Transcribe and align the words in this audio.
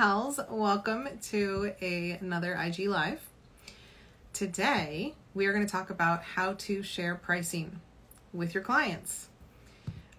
Pals, 0.00 0.38
welcome 0.48 1.08
to 1.20 1.72
a, 1.82 2.12
another 2.20 2.54
IG 2.54 2.86
Live. 2.86 3.20
Today, 4.32 5.14
we 5.34 5.46
are 5.46 5.52
going 5.52 5.66
to 5.66 5.72
talk 5.72 5.90
about 5.90 6.22
how 6.22 6.52
to 6.52 6.84
share 6.84 7.16
pricing 7.16 7.80
with 8.32 8.54
your 8.54 8.62
clients. 8.62 9.26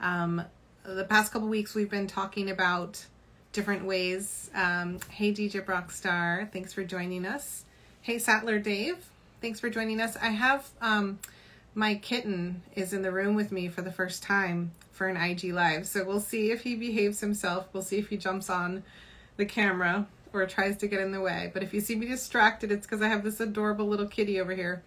Um, 0.02 0.44
the 0.84 1.06
past 1.06 1.32
couple 1.32 1.48
weeks, 1.48 1.76
we've 1.76 1.90
been 1.90 2.08
talking 2.08 2.50
about 2.50 3.06
different 3.54 3.86
ways. 3.86 4.52
Um, 4.54 5.00
hey, 5.12 5.32
DJ 5.32 5.64
Rockstar, 5.64 6.52
thanks 6.52 6.74
for 6.74 6.84
joining 6.84 7.26
us. 7.26 7.64
Hey, 8.02 8.20
Sattler 8.20 8.60
Dave, 8.60 8.98
thanks 9.40 9.62
for 9.62 9.70
joining 9.70 10.02
us. 10.02 10.18
I 10.18 10.32
have 10.32 10.68
um, 10.82 11.20
my 11.74 11.96
kitten 11.96 12.64
is 12.76 12.92
in 12.92 13.02
the 13.02 13.14
room 13.14 13.34
with 13.34 13.54
me 13.54 13.70
for 13.70 13.82
the 13.82 13.94
first 13.94 14.24
time 14.24 14.72
for 14.92 15.08
an 15.08 15.16
IG 15.16 15.54
Live, 15.54 15.88
so 15.88 16.04
we'll 16.04 16.20
see 16.20 16.52
if 16.52 16.64
he 16.64 16.76
behaves 16.76 17.22
himself. 17.22 17.70
We'll 17.72 17.82
see 17.82 17.98
if 17.98 18.10
he 18.10 18.18
jumps 18.18 18.50
on 18.50 18.84
the 19.40 19.46
camera 19.46 20.06
or 20.34 20.46
tries 20.46 20.78
to 20.78 20.88
get 20.88 21.00
in 21.00 21.12
the 21.12 21.22
way. 21.22 21.50
But 21.54 21.64
if 21.64 21.74
you 21.74 21.82
see 21.82 21.96
me 21.96 22.06
distracted, 22.06 22.72
it's 22.72 22.86
because 22.86 23.02
I 23.02 23.08
have 23.08 23.24
this 23.24 23.40
adorable 23.40 23.88
little 23.88 24.06
kitty 24.06 24.40
over 24.40 24.54
here. 24.54 24.84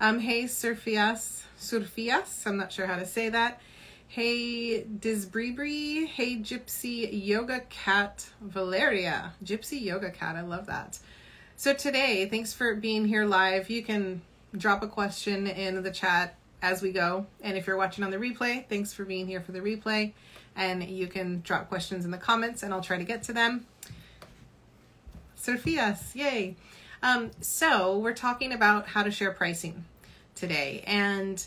Um, 0.00 0.18
hey, 0.18 0.44
Surfias, 0.44 1.44
Surfias, 1.58 2.46
I'm 2.46 2.56
not 2.56 2.72
sure 2.72 2.86
how 2.86 2.96
to 2.96 3.06
say 3.06 3.28
that. 3.28 3.60
Hey, 4.08 4.82
Disbribri. 4.82 6.06
Hey, 6.06 6.36
Gypsy 6.38 7.08
Yoga 7.12 7.60
Cat 7.68 8.28
Valeria. 8.40 9.34
Gypsy 9.44 9.80
Yoga 9.80 10.10
Cat, 10.10 10.34
I 10.34 10.40
love 10.40 10.66
that. 10.66 10.98
So 11.56 11.74
today, 11.74 12.26
thanks 12.26 12.52
for 12.52 12.74
being 12.74 13.06
here 13.06 13.26
live. 13.26 13.68
You 13.68 13.82
can 13.82 14.22
drop 14.56 14.82
a 14.82 14.88
question 14.88 15.46
in 15.46 15.82
the 15.82 15.90
chat 15.90 16.36
as 16.62 16.82
we 16.82 16.90
go. 16.90 17.26
And 17.42 17.56
if 17.56 17.66
you're 17.66 17.76
watching 17.76 18.02
on 18.02 18.10
the 18.10 18.16
replay, 18.16 18.66
thanks 18.66 18.92
for 18.92 19.04
being 19.04 19.26
here 19.26 19.42
for 19.42 19.52
the 19.52 19.60
replay. 19.60 20.14
And 20.56 20.82
you 20.82 21.06
can 21.06 21.42
drop 21.42 21.68
questions 21.68 22.04
in 22.04 22.10
the 22.10 22.18
comments 22.18 22.62
and 22.62 22.72
I'll 22.72 22.80
try 22.80 22.96
to 22.96 23.04
get 23.04 23.22
to 23.24 23.32
them. 23.32 23.66
Sophia's, 25.40 26.14
yay. 26.14 26.54
Um, 27.02 27.30
so 27.40 27.96
we're 27.96 28.12
talking 28.12 28.52
about 28.52 28.86
how 28.86 29.02
to 29.02 29.10
share 29.10 29.30
pricing 29.30 29.86
today. 30.34 30.84
And 30.86 31.42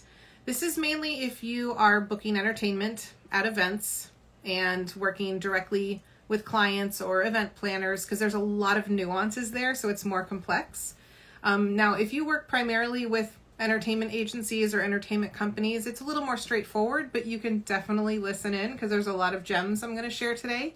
this 0.46 0.64
is 0.64 0.80
mainly 0.80 1.22
if 1.22 1.44
you 1.44 1.74
are 1.76 2.02
booking 2.02 2.36
entertainment 2.36 3.14
at 3.32 3.46
events 3.46 4.10
and 4.44 4.92
working 4.96 5.38
directly 5.38 6.02
with 6.28 6.44
clients 6.44 7.02
or 7.02 7.24
event 7.24 7.56
planners 7.56 8.04
because 8.04 8.18
there's 8.18 8.34
a 8.34 8.40
lot 8.40 8.78
of 8.78 8.90
nuances 8.90 9.52
there, 9.52 9.76
so 9.76 9.90
it's 9.90 10.04
more 10.04 10.24
complex. 10.24 10.96
Um, 11.44 11.76
now, 11.76 11.94
if 11.94 12.14
you 12.14 12.26
work 12.26 12.48
primarily 12.48 13.06
with 13.06 13.38
entertainment 13.60 14.12
agencies 14.12 14.74
or 14.74 14.82
entertainment 14.82 15.34
companies, 15.34 15.86
it's 15.86 16.02
a 16.02 16.04
little 16.04 16.26
more 16.26 16.38
straightforward, 16.38 17.12
but 17.14 17.28
you 17.28 17.38
can 17.38 17.60
definitely 17.60 18.18
listen 18.18 18.56
in 18.56 18.74
because 18.74 18.90
there's 18.90 19.08
a 19.08 19.14
lot 19.14 19.36
of 19.36 19.44
gems 19.44 19.84
I'm 19.84 19.92
going 19.92 20.04
to 20.04 20.10
share 20.10 20.34
today. 20.34 20.74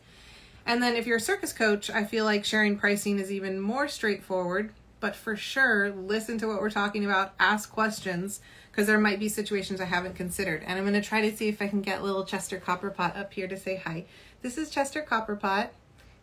And 0.67 0.83
then 0.83 0.97
if 0.97 1.07
you're 1.07 1.17
a 1.17 1.21
circus 1.21 1.53
coach, 1.53 1.89
I 1.89 2.03
feel 2.03 2.25
like 2.25 2.43
sharing 2.43 2.77
pricing 2.77 3.19
is 3.19 3.31
even 3.31 3.59
more 3.59 3.87
straightforward. 3.87 4.73
But 4.99 5.15
for 5.15 5.37
sure, 5.37 5.91
listen 5.91 6.37
to 6.39 6.47
what 6.47 6.59
we're 6.59 6.69
talking 6.69 7.05
about, 7.05 7.33
ask 7.39 7.71
questions, 7.71 8.41
because 8.69 8.85
there 8.85 8.99
might 8.99 9.19
be 9.19 9.29
situations 9.29 9.79
I 9.79 9.85
haven't 9.85 10.15
considered. 10.15 10.63
And 10.65 10.77
I'm 10.77 10.83
going 10.83 11.01
to 11.01 11.07
try 11.07 11.21
to 11.21 11.35
see 11.35 11.47
if 11.47 11.61
I 11.61 11.69
can 11.69 11.81
get 11.81 12.03
little 12.03 12.25
Chester 12.25 12.59
Copperpot 12.59 13.17
up 13.17 13.33
here 13.33 13.47
to 13.47 13.55
say 13.55 13.77
hi. 13.77 14.05
This 14.41 14.57
is 14.57 14.69
Chester 14.69 15.01
Copperpot. 15.01 15.69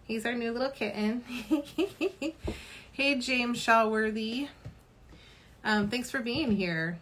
He's 0.04 0.26
our 0.26 0.34
new 0.34 0.52
little 0.52 0.70
kitten. 0.70 1.24
hey, 2.92 3.14
James 3.14 3.58
Shawworthy. 3.58 4.48
Um, 5.64 5.88
thanks 5.88 6.10
for 6.10 6.20
being 6.20 6.54
here. 6.54 6.98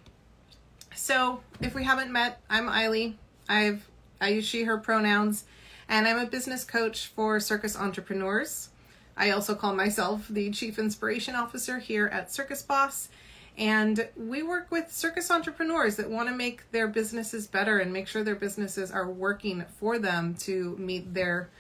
So, 0.94 1.40
if 1.60 1.74
we 1.74 1.82
haven't 1.82 2.12
met, 2.12 2.40
I'm 2.48 2.68
Eiley. 2.68 3.14
I've 3.48 3.88
I 4.20 4.28
use 4.28 4.46
she 4.46 4.62
her 4.64 4.78
pronouns 4.78 5.44
and 5.92 6.08
I'm 6.08 6.18
a 6.18 6.24
business 6.24 6.64
coach 6.64 7.08
for 7.08 7.38
circus 7.38 7.76
entrepreneurs. 7.76 8.70
I 9.14 9.30
also 9.30 9.54
call 9.54 9.74
myself 9.74 10.26
the 10.26 10.50
Chief 10.50 10.78
Inspiration 10.78 11.34
Officer 11.34 11.80
here 11.80 12.06
at 12.06 12.32
Circus 12.32 12.62
Boss. 12.62 13.10
And 13.58 14.08
we 14.16 14.42
work 14.42 14.70
with 14.70 14.90
circus 14.90 15.30
entrepreneurs 15.30 15.96
that 15.96 16.08
want 16.08 16.30
to 16.30 16.34
make 16.34 16.70
their 16.70 16.88
businesses 16.88 17.46
better 17.46 17.78
and 17.78 17.92
make 17.92 18.08
sure 18.08 18.24
their 18.24 18.34
businesses 18.34 18.90
are 18.90 19.06
working 19.06 19.66
for 19.78 19.98
them 19.98 20.34
to 20.36 20.74
meet 20.78 21.12
their 21.12 21.50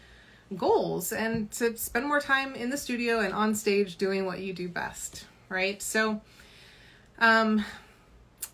goals 0.56 1.12
and 1.12 1.50
to 1.50 1.76
spend 1.76 2.06
more 2.06 2.20
time 2.20 2.54
in 2.54 2.70
the 2.70 2.78
studio 2.78 3.20
and 3.20 3.34
on 3.34 3.54
stage 3.54 3.98
doing 3.98 4.24
what 4.24 4.38
you 4.38 4.54
do 4.54 4.66
best, 4.66 5.26
right? 5.50 5.82
So, 5.82 6.22
um, 7.18 7.66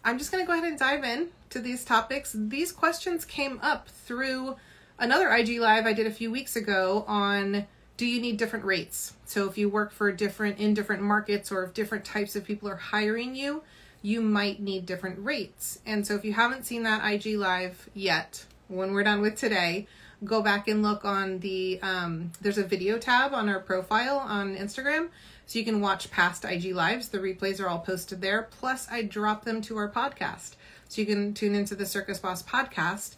I'm 0.04 0.18
just 0.18 0.32
going 0.32 0.42
to 0.42 0.46
go 0.46 0.54
ahead 0.54 0.68
and 0.68 0.76
dive 0.76 1.04
in 1.04 1.28
to 1.50 1.60
these 1.60 1.84
topics. 1.84 2.34
These 2.36 2.72
questions 2.72 3.24
came 3.24 3.60
up 3.62 3.88
through 3.88 4.56
another 4.98 5.30
IG 5.30 5.60
live 5.60 5.86
I 5.86 5.92
did 5.92 6.06
a 6.06 6.10
few 6.10 6.30
weeks 6.30 6.56
ago 6.56 7.04
on 7.06 7.66
do 7.96 8.06
you 8.06 8.20
need 8.20 8.36
different 8.36 8.64
rates? 8.64 9.14
So 9.24 9.48
if 9.48 9.58
you 9.58 9.68
work 9.68 9.92
for 9.92 10.12
different 10.12 10.58
in 10.58 10.74
different 10.74 11.02
markets 11.02 11.50
or 11.50 11.64
if 11.64 11.74
different 11.74 12.04
types 12.04 12.36
of 12.36 12.44
people 12.44 12.68
are 12.68 12.76
hiring 12.76 13.34
you, 13.34 13.62
you 14.02 14.20
might 14.20 14.60
need 14.60 14.86
different 14.86 15.18
rates. 15.24 15.80
And 15.84 16.06
so 16.06 16.14
if 16.14 16.24
you 16.24 16.32
haven't 16.32 16.64
seen 16.64 16.84
that 16.84 17.04
IG 17.04 17.36
live 17.36 17.88
yet, 17.94 18.44
when 18.68 18.92
we're 18.92 19.02
done 19.02 19.20
with 19.20 19.36
today, 19.36 19.88
go 20.24 20.42
back 20.42 20.68
and 20.68 20.82
look 20.82 21.04
on 21.04 21.40
the 21.40 21.80
um, 21.82 22.30
there's 22.40 22.58
a 22.58 22.64
video 22.64 22.98
tab 22.98 23.34
on 23.34 23.48
our 23.48 23.60
profile 23.60 24.18
on 24.18 24.56
Instagram. 24.56 25.08
So 25.46 25.58
you 25.58 25.64
can 25.64 25.80
watch 25.80 26.10
past 26.10 26.44
IG 26.44 26.74
lives. 26.74 27.08
The 27.08 27.18
replays 27.18 27.60
are 27.60 27.68
all 27.68 27.78
posted 27.80 28.20
there. 28.20 28.42
Plus 28.42 28.86
I 28.90 29.02
drop 29.02 29.44
them 29.44 29.60
to 29.62 29.76
our 29.76 29.90
podcast. 29.90 30.54
So 30.88 31.00
you 31.00 31.06
can 31.06 31.34
tune 31.34 31.54
into 31.54 31.74
the 31.74 31.86
Circus 31.86 32.18
Boss 32.18 32.42
podcast 32.42 33.16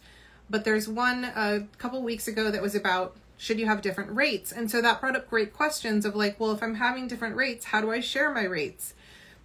but 0.51 0.65
there's 0.65 0.87
one 0.87 1.23
a 1.23 1.65
couple 1.77 2.01
weeks 2.03 2.27
ago 2.27 2.51
that 2.51 2.61
was 2.61 2.75
about 2.75 3.15
should 3.37 3.59
you 3.59 3.65
have 3.65 3.81
different 3.81 4.15
rates? 4.15 4.51
And 4.51 4.69
so 4.69 4.81
that 4.81 5.01
brought 5.01 5.15
up 5.15 5.27
great 5.27 5.51
questions 5.51 6.05
of 6.05 6.15
like, 6.15 6.39
well, 6.39 6.51
if 6.51 6.61
I'm 6.61 6.75
having 6.75 7.07
different 7.07 7.35
rates, 7.35 7.65
how 7.65 7.81
do 7.81 7.89
I 7.89 7.99
share 7.99 8.31
my 8.31 8.43
rates? 8.43 8.93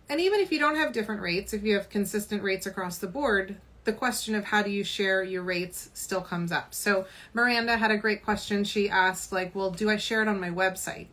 And 0.08 0.20
even 0.20 0.40
if 0.40 0.52
you 0.52 0.58
don't 0.58 0.76
have 0.76 0.92
different 0.92 1.22
rates, 1.22 1.54
if 1.54 1.62
you 1.62 1.74
have 1.74 1.88
consistent 1.88 2.42
rates 2.42 2.66
across 2.66 2.98
the 2.98 3.06
board, 3.06 3.56
the 3.84 3.94
question 3.94 4.34
of 4.34 4.44
how 4.44 4.62
do 4.62 4.70
you 4.70 4.84
share 4.84 5.22
your 5.22 5.42
rates 5.42 5.90
still 5.94 6.20
comes 6.20 6.52
up. 6.52 6.74
So 6.74 7.06
Miranda 7.32 7.76
had 7.78 7.90
a 7.90 7.96
great 7.96 8.22
question. 8.22 8.64
She 8.64 8.90
asked 8.90 9.32
like, 9.32 9.54
well, 9.54 9.70
do 9.70 9.88
I 9.88 9.96
share 9.96 10.20
it 10.20 10.28
on 10.28 10.40
my 10.40 10.50
website? 10.50 11.06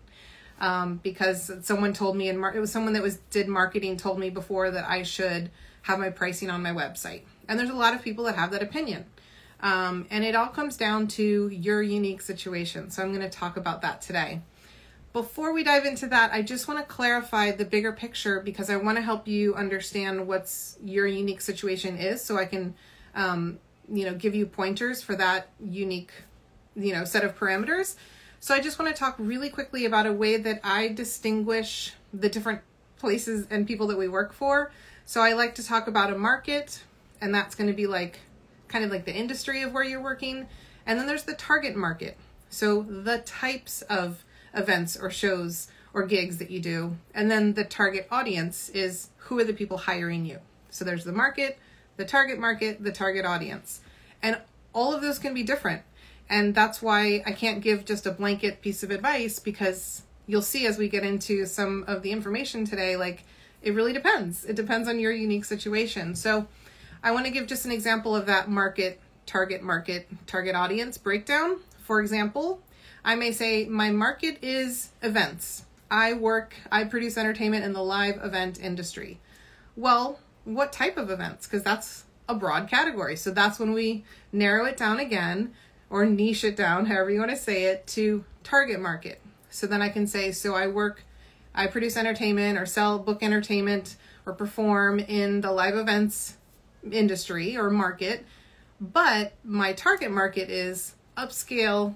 Um, 0.60 1.00
because 1.04 1.52
someone 1.62 1.94
told 1.94 2.18
me, 2.18 2.28
and 2.30 2.40
mar- 2.40 2.56
it 2.56 2.60
was 2.60 2.72
someone 2.72 2.94
that 2.94 3.02
was 3.02 3.18
did 3.30 3.48
marketing 3.48 3.96
told 3.96 4.20
me 4.20 4.30
before 4.30 4.72
that 4.72 4.90
I 4.90 5.04
should 5.04 5.52
have 5.84 6.00
my 6.00 6.10
pricing 6.10 6.50
on 6.50 6.62
my 6.62 6.72
website. 6.72 7.22
And 7.48 7.60
there's 7.60 7.70
a 7.70 7.76
lot 7.76 7.94
of 7.94 8.02
people 8.02 8.26
that 8.26 8.36
have 8.36 8.52
that 8.52 8.64
opinion. 8.64 9.06
Um, 9.64 10.08
and 10.12 10.26
it 10.26 10.36
all 10.36 10.48
comes 10.48 10.76
down 10.76 11.08
to 11.08 11.48
your 11.48 11.82
unique 11.82 12.22
situation. 12.22 12.92
So 12.92 13.02
I'm 13.02 13.14
going 13.14 13.22
to 13.22 13.30
talk 13.30 13.56
about 13.56 13.82
that 13.82 14.02
today. 14.02 14.42
Before 15.14 15.54
we 15.54 15.64
dive 15.64 15.86
into 15.86 16.06
that, 16.08 16.34
I 16.34 16.42
just 16.42 16.68
want 16.68 16.82
to 16.82 16.86
clarify 16.86 17.52
the 17.52 17.64
bigger 17.64 17.94
picture 17.94 18.42
because 18.42 18.70
I 18.70 18.76
want 18.76 18.98
to 18.98 19.02
help 19.02 19.26
you 19.26 19.56
understand 19.56 20.28
what's 20.28 20.78
your 20.84 21.08
unique 21.08 21.40
situation 21.40 21.98
is 21.98 22.22
so 22.22 22.38
I 22.38 22.46
can, 22.46 22.76
um, 23.16 23.60
you 23.88 24.06
know, 24.06 24.16
give 24.16 24.36
you 24.36 24.46
pointers 24.46 25.02
for 25.02 25.16
that 25.16 25.48
unique, 25.64 26.12
you 26.76 26.94
know, 26.94 27.06
set 27.06 27.24
of 27.24 27.38
parameters. 27.38 27.96
So 28.42 28.54
I 28.54 28.60
just 28.60 28.78
want 28.78 28.94
to 28.94 29.00
talk 29.00 29.16
really 29.18 29.50
quickly 29.50 29.86
about 29.86 30.08
a 30.08 30.12
way 30.12 30.36
that 30.36 30.60
I 30.64 30.90
distinguish 30.90 31.94
the 32.14 32.28
different 32.28 32.62
places 32.98 33.48
and 33.50 33.66
people 33.66 33.88
that 33.88 33.98
we 33.98 34.10
work 34.10 34.34
for. 34.34 34.74
So 35.06 35.22
I 35.22 35.34
like 35.34 35.56
to 35.56 35.64
talk 35.64 35.88
about 35.88 36.12
a 36.12 36.18
market, 36.18 36.84
and 37.22 37.34
that's 37.34 37.56
going 37.56 37.70
to 37.70 37.76
be 37.76 37.88
like 37.88 38.20
kind 38.74 38.84
of 38.84 38.90
like 38.92 39.06
the 39.06 39.16
industry 39.16 39.62
of 39.62 39.72
where 39.72 39.84
you're 39.84 40.02
working. 40.02 40.48
And 40.86 41.00
then 41.00 41.06
there's 41.06 41.24
the 41.24 41.36
target 41.36 41.76
market. 41.76 42.18
So 42.50 42.82
the 42.82 43.20
types 43.20 43.84
of 43.84 44.26
events 44.54 44.98
or 44.98 45.12
shows 45.12 45.68
or 45.94 46.08
gigs 46.08 46.40
that 46.40 46.50
you 46.50 46.60
do. 46.60 46.98
And 47.14 47.30
then 47.30 47.54
the 47.54 47.64
target 47.64 48.08
audience 48.10 48.70
is 48.70 49.10
who 49.18 49.40
are 49.40 49.44
the 49.44 49.54
people 49.54 49.78
hiring 49.78 50.26
you. 50.26 50.40
So 50.72 50.84
there's 50.84 51.04
the 51.04 51.12
market, 51.12 51.60
the 51.98 52.06
target 52.06 52.40
market, 52.40 52.84
the 52.84 52.92
target 52.92 53.26
audience. 53.26 53.82
And 54.24 54.40
all 54.74 54.92
of 54.92 55.04
those 55.04 55.20
can 55.20 55.36
be 55.36 55.44
different. 55.44 55.84
And 56.28 56.56
that's 56.56 56.82
why 56.82 57.22
I 57.28 57.32
can't 57.32 57.62
give 57.62 57.86
just 57.86 58.08
a 58.08 58.12
blanket 58.12 58.62
piece 58.62 58.82
of 58.82 58.90
advice 58.90 59.38
because 59.38 60.02
you'll 60.26 60.42
see 60.42 60.66
as 60.66 60.80
we 60.80 60.90
get 60.90 61.04
into 61.04 61.46
some 61.46 61.86
of 61.88 62.02
the 62.02 62.12
information 62.12 62.66
today, 62.66 62.96
like 62.96 63.24
it 63.62 63.76
really 63.76 63.94
depends. 63.94 64.46
It 64.46 64.56
depends 64.56 64.88
on 64.88 65.00
your 65.00 65.12
unique 65.12 65.46
situation. 65.46 66.16
So 66.16 66.48
I 67.04 67.12
want 67.12 67.26
to 67.26 67.32
give 67.32 67.48
just 67.48 67.66
an 67.66 67.72
example 67.74 68.16
of 68.16 68.28
that 68.28 68.50
market, 68.50 69.02
target 69.26 69.62
market, 69.62 70.08
target 70.26 70.56
audience 70.56 70.98
breakdown. 70.98 71.60
For 71.82 72.00
example, 72.00 72.62
I 73.04 73.16
may 73.16 73.34
say 73.34 73.66
my 73.66 73.92
market 73.92 74.42
is 74.42 74.90
events. 75.02 75.66
I 75.92 76.14
work, 76.14 76.56
I 76.72 76.86
produce 76.86 77.18
entertainment 77.18 77.66
in 77.66 77.74
the 77.74 77.84
live 77.84 78.24
event 78.24 78.58
industry. 78.58 79.20
Well, 79.76 80.20
what 80.46 80.72
type 80.72 80.96
of 80.96 81.10
events? 81.10 81.46
Because 81.46 81.62
that's 81.62 82.06
a 82.30 82.36
broad 82.36 82.70
category. 82.70 83.18
So 83.18 83.32
that's 83.32 83.60
when 83.60 83.74
we 83.74 84.06
narrow 84.32 84.64
it 84.64 84.78
down 84.78 85.00
again 85.00 85.54
or 85.90 86.06
niche 86.06 86.46
it 86.46 86.56
down, 86.56 86.86
however 86.88 87.12
you 87.12 87.20
want 87.20 87.32
to 87.32 87.38
say 87.38 87.66
it, 87.66 87.86
to 87.88 88.24
target 88.46 88.80
market. 88.80 89.20
So 89.50 89.68
then 89.68 89.82
I 89.82 89.90
can 89.90 90.08
say, 90.08 90.32
so 90.32 90.56
I 90.56 90.68
work, 90.68 91.04
I 91.54 91.68
produce 91.68 91.98
entertainment 91.98 92.58
or 92.58 92.66
sell 92.66 92.98
book 92.98 93.22
entertainment 93.22 93.98
or 94.26 94.32
perform 94.32 95.00
in 95.00 95.42
the 95.42 95.52
live 95.52 95.76
events 95.76 96.38
industry 96.92 97.58
or 97.58 97.70
market, 97.70 98.26
but 98.80 99.34
my 99.44 99.74
target 99.74 100.12
market 100.12 100.50
is 100.50 100.96
upscale 101.18 101.96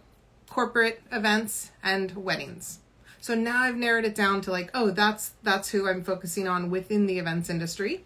corporate 0.50 1.02
events 1.12 1.72
and 1.84 2.16
weddings. 2.16 2.80
So 3.20 3.36
now 3.36 3.64
I've 3.64 3.76
narrowed 3.76 4.06
it 4.06 4.16
down 4.16 4.42
to 4.42 4.52
like, 4.52 4.72
oh, 4.74 4.92
that's 4.92 5.34
that's 5.44 5.70
who 5.70 5.90
I'm 5.90 6.04
focusing 6.04 6.48
on 6.48 6.70
within 6.70 7.08
the 7.08 7.20
events 7.20 7.50
industry. 7.50 8.06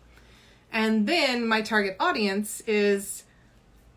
And 0.71 1.05
then 1.05 1.47
my 1.47 1.61
target 1.61 1.97
audience 1.99 2.61
is 2.61 3.23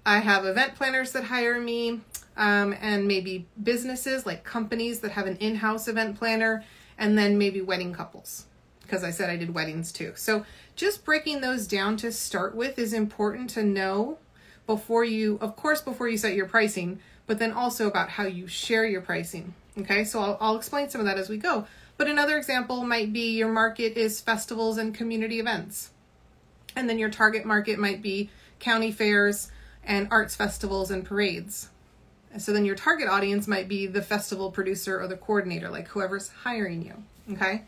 I 0.04 0.18
have 0.18 0.44
event 0.44 0.74
planners 0.74 1.12
that 1.12 1.24
hire 1.24 1.58
me, 1.58 2.00
um, 2.36 2.74
and 2.78 3.06
maybe 3.06 3.46
businesses 3.62 4.26
like 4.26 4.44
companies 4.44 5.00
that 5.00 5.12
have 5.12 5.26
an 5.26 5.36
in 5.36 5.56
house 5.56 5.88
event 5.88 6.18
planner, 6.18 6.64
and 6.98 7.16
then 7.16 7.38
maybe 7.38 7.60
wedding 7.62 7.94
couples 7.94 8.46
because 8.94 9.02
I 9.02 9.10
said 9.10 9.28
I 9.28 9.36
did 9.36 9.52
weddings 9.52 9.90
too. 9.90 10.12
So 10.14 10.46
just 10.76 11.04
breaking 11.04 11.40
those 11.40 11.66
down 11.66 11.96
to 11.96 12.12
start 12.12 12.54
with 12.54 12.78
is 12.78 12.92
important 12.92 13.50
to 13.50 13.64
know 13.64 14.18
before 14.68 15.02
you, 15.02 15.36
of 15.40 15.56
course, 15.56 15.80
before 15.80 16.08
you 16.08 16.16
set 16.16 16.34
your 16.34 16.46
pricing, 16.46 17.00
but 17.26 17.40
then 17.40 17.50
also 17.50 17.88
about 17.88 18.10
how 18.10 18.22
you 18.22 18.46
share 18.46 18.86
your 18.86 19.00
pricing. 19.00 19.52
Okay, 19.76 20.04
so 20.04 20.20
I'll, 20.20 20.38
I'll 20.40 20.56
explain 20.56 20.90
some 20.90 21.00
of 21.00 21.08
that 21.08 21.18
as 21.18 21.28
we 21.28 21.38
go. 21.38 21.66
But 21.96 22.06
another 22.06 22.36
example 22.36 22.84
might 22.84 23.12
be 23.12 23.36
your 23.36 23.50
market 23.50 23.96
is 23.96 24.20
festivals 24.20 24.78
and 24.78 24.94
community 24.94 25.40
events. 25.40 25.90
And 26.76 26.88
then 26.88 27.00
your 27.00 27.10
target 27.10 27.44
market 27.44 27.80
might 27.80 28.00
be 28.00 28.30
county 28.60 28.92
fairs 28.92 29.50
and 29.82 30.06
arts 30.12 30.36
festivals 30.36 30.92
and 30.92 31.04
parades. 31.04 31.68
So 32.38 32.52
then 32.52 32.64
your 32.64 32.76
target 32.76 33.08
audience 33.08 33.48
might 33.48 33.66
be 33.66 33.88
the 33.88 34.02
festival 34.02 34.52
producer 34.52 35.00
or 35.00 35.08
the 35.08 35.16
coordinator, 35.16 35.68
like 35.68 35.88
whoever's 35.88 36.28
hiring 36.28 36.82
you. 36.82 37.34
Okay. 37.34 37.64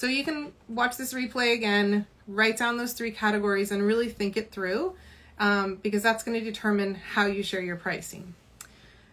So 0.00 0.06
you 0.06 0.24
can 0.24 0.52
watch 0.66 0.96
this 0.96 1.12
replay 1.12 1.52
again, 1.52 2.06
write 2.26 2.56
down 2.56 2.78
those 2.78 2.94
three 2.94 3.10
categories, 3.10 3.70
and 3.70 3.82
really 3.82 4.08
think 4.08 4.38
it 4.38 4.50
through 4.50 4.94
um, 5.38 5.76
because 5.82 6.02
that's 6.02 6.24
going 6.24 6.38
to 6.38 6.42
determine 6.42 6.94
how 6.94 7.26
you 7.26 7.42
share 7.42 7.60
your 7.60 7.76
pricing. 7.76 8.34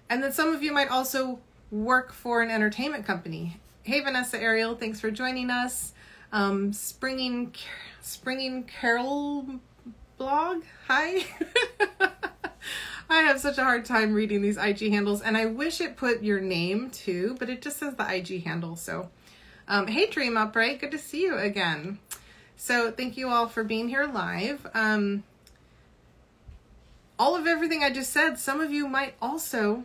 And 0.10 0.24
then 0.24 0.32
some 0.32 0.56
of 0.56 0.64
you 0.64 0.72
might 0.72 0.90
also 0.90 1.40
work 1.72 2.14
for 2.14 2.42
an 2.42 2.50
entertainment 2.50 3.06
company. 3.06 3.60
Hey, 3.84 4.00
Vanessa 4.00 4.42
Ariel, 4.42 4.76
thanks 4.76 5.02
for 5.02 5.12
joining 5.12 5.50
us. 5.50 5.92
Um, 6.32 6.72
Springing, 6.72 7.54
Springing 8.00 8.64
Carol 8.64 9.60
blog. 10.18 10.64
Hi. 10.88 11.26
I 13.10 13.24
have 13.24 13.42
such 13.42 13.58
a 13.58 13.64
hard 13.66 13.84
time 13.84 14.14
reading 14.14 14.42
these 14.42 14.56
IG 14.56 14.90
handles, 14.94 15.22
and 15.22 15.36
I 15.36 15.48
wish 15.48 15.82
it 15.82 15.98
put 15.98 16.24
your 16.24 16.40
name 16.40 16.92
too, 16.92 17.36
but 17.40 17.50
it 17.50 17.62
just 17.62 17.76
says 17.76 17.96
the 17.96 18.10
IG 18.10 18.46
handle. 18.46 18.78
So, 18.78 19.10
um, 19.68 19.88
hey, 19.88 20.08
Dream 20.08 20.38
Upright, 20.38 20.80
good 20.80 20.92
to 20.92 20.98
see 20.98 21.22
you 21.22 21.38
again. 21.38 22.00
So, 22.56 22.92
thank 22.92 23.18
you 23.18 23.30
all 23.30 23.48
for 23.48 23.64
being 23.64 23.90
here 23.90 24.06
live. 24.06 24.66
Um, 24.74 25.24
all 27.20 27.36
of 27.36 27.48
everything 27.48 27.84
I 27.84 27.90
just 27.90 28.12
said, 28.12 28.40
some 28.40 28.62
of 28.62 28.72
you 28.72 28.88
might 28.88 29.14
also 29.22 29.84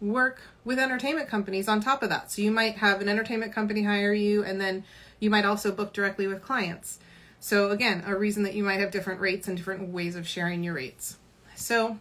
work 0.00 0.42
with 0.64 0.78
entertainment 0.78 1.28
companies 1.28 1.68
on 1.68 1.80
top 1.80 2.02
of 2.02 2.08
that. 2.10 2.30
So, 2.30 2.42
you 2.42 2.50
might 2.50 2.76
have 2.76 3.00
an 3.00 3.08
entertainment 3.08 3.52
company 3.52 3.82
hire 3.82 4.12
you, 4.12 4.44
and 4.44 4.60
then 4.60 4.84
you 5.18 5.30
might 5.30 5.44
also 5.44 5.72
book 5.72 5.92
directly 5.92 6.26
with 6.26 6.42
clients. 6.42 6.98
So, 7.40 7.70
again, 7.70 8.04
a 8.06 8.14
reason 8.14 8.42
that 8.44 8.54
you 8.54 8.62
might 8.62 8.80
have 8.80 8.90
different 8.90 9.20
rates 9.20 9.48
and 9.48 9.56
different 9.56 9.88
ways 9.88 10.14
of 10.14 10.28
sharing 10.28 10.62
your 10.62 10.74
rates. 10.74 11.16
So, 11.56 11.98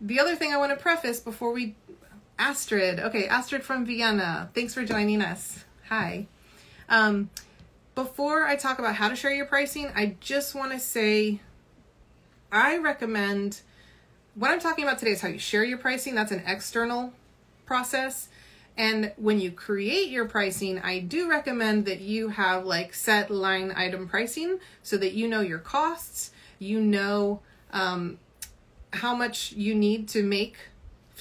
the 0.00 0.18
other 0.18 0.34
thing 0.34 0.52
I 0.52 0.56
want 0.56 0.76
to 0.76 0.82
preface 0.82 1.20
before 1.20 1.52
we 1.52 1.74
Astrid. 2.40 2.98
Okay, 2.98 3.28
Astrid 3.28 3.62
from 3.62 3.84
Vienna. 3.84 4.50
Thanks 4.54 4.72
for 4.72 4.82
joining 4.82 5.20
us. 5.20 5.64
Hi. 5.90 6.28
Um, 6.88 7.30
before 7.96 8.44
I 8.44 8.54
talk 8.54 8.78
about 8.78 8.94
how 8.94 9.08
to 9.08 9.16
share 9.16 9.32
your 9.32 9.46
pricing, 9.46 9.90
I 9.92 10.14
just 10.20 10.54
want 10.54 10.70
to 10.70 10.78
say 10.78 11.40
I 12.52 12.78
recommend 12.78 13.62
what 14.36 14.52
I'm 14.52 14.60
talking 14.60 14.84
about 14.84 15.00
today 15.00 15.10
is 15.10 15.20
how 15.20 15.26
you 15.26 15.40
share 15.40 15.64
your 15.64 15.78
pricing. 15.78 16.14
That's 16.14 16.30
an 16.30 16.44
external 16.46 17.12
process. 17.66 18.28
And 18.76 19.12
when 19.16 19.40
you 19.40 19.50
create 19.50 20.10
your 20.10 20.26
pricing, 20.26 20.78
I 20.78 21.00
do 21.00 21.28
recommend 21.28 21.86
that 21.86 21.98
you 21.98 22.28
have 22.28 22.64
like 22.64 22.94
set 22.94 23.28
line 23.28 23.72
item 23.74 24.08
pricing 24.08 24.60
so 24.84 24.96
that 24.96 25.14
you 25.14 25.26
know 25.26 25.40
your 25.40 25.58
costs, 25.58 26.30
you 26.60 26.80
know 26.80 27.40
um, 27.72 28.18
how 28.92 29.16
much 29.16 29.50
you 29.54 29.74
need 29.74 30.08
to 30.10 30.22
make 30.22 30.56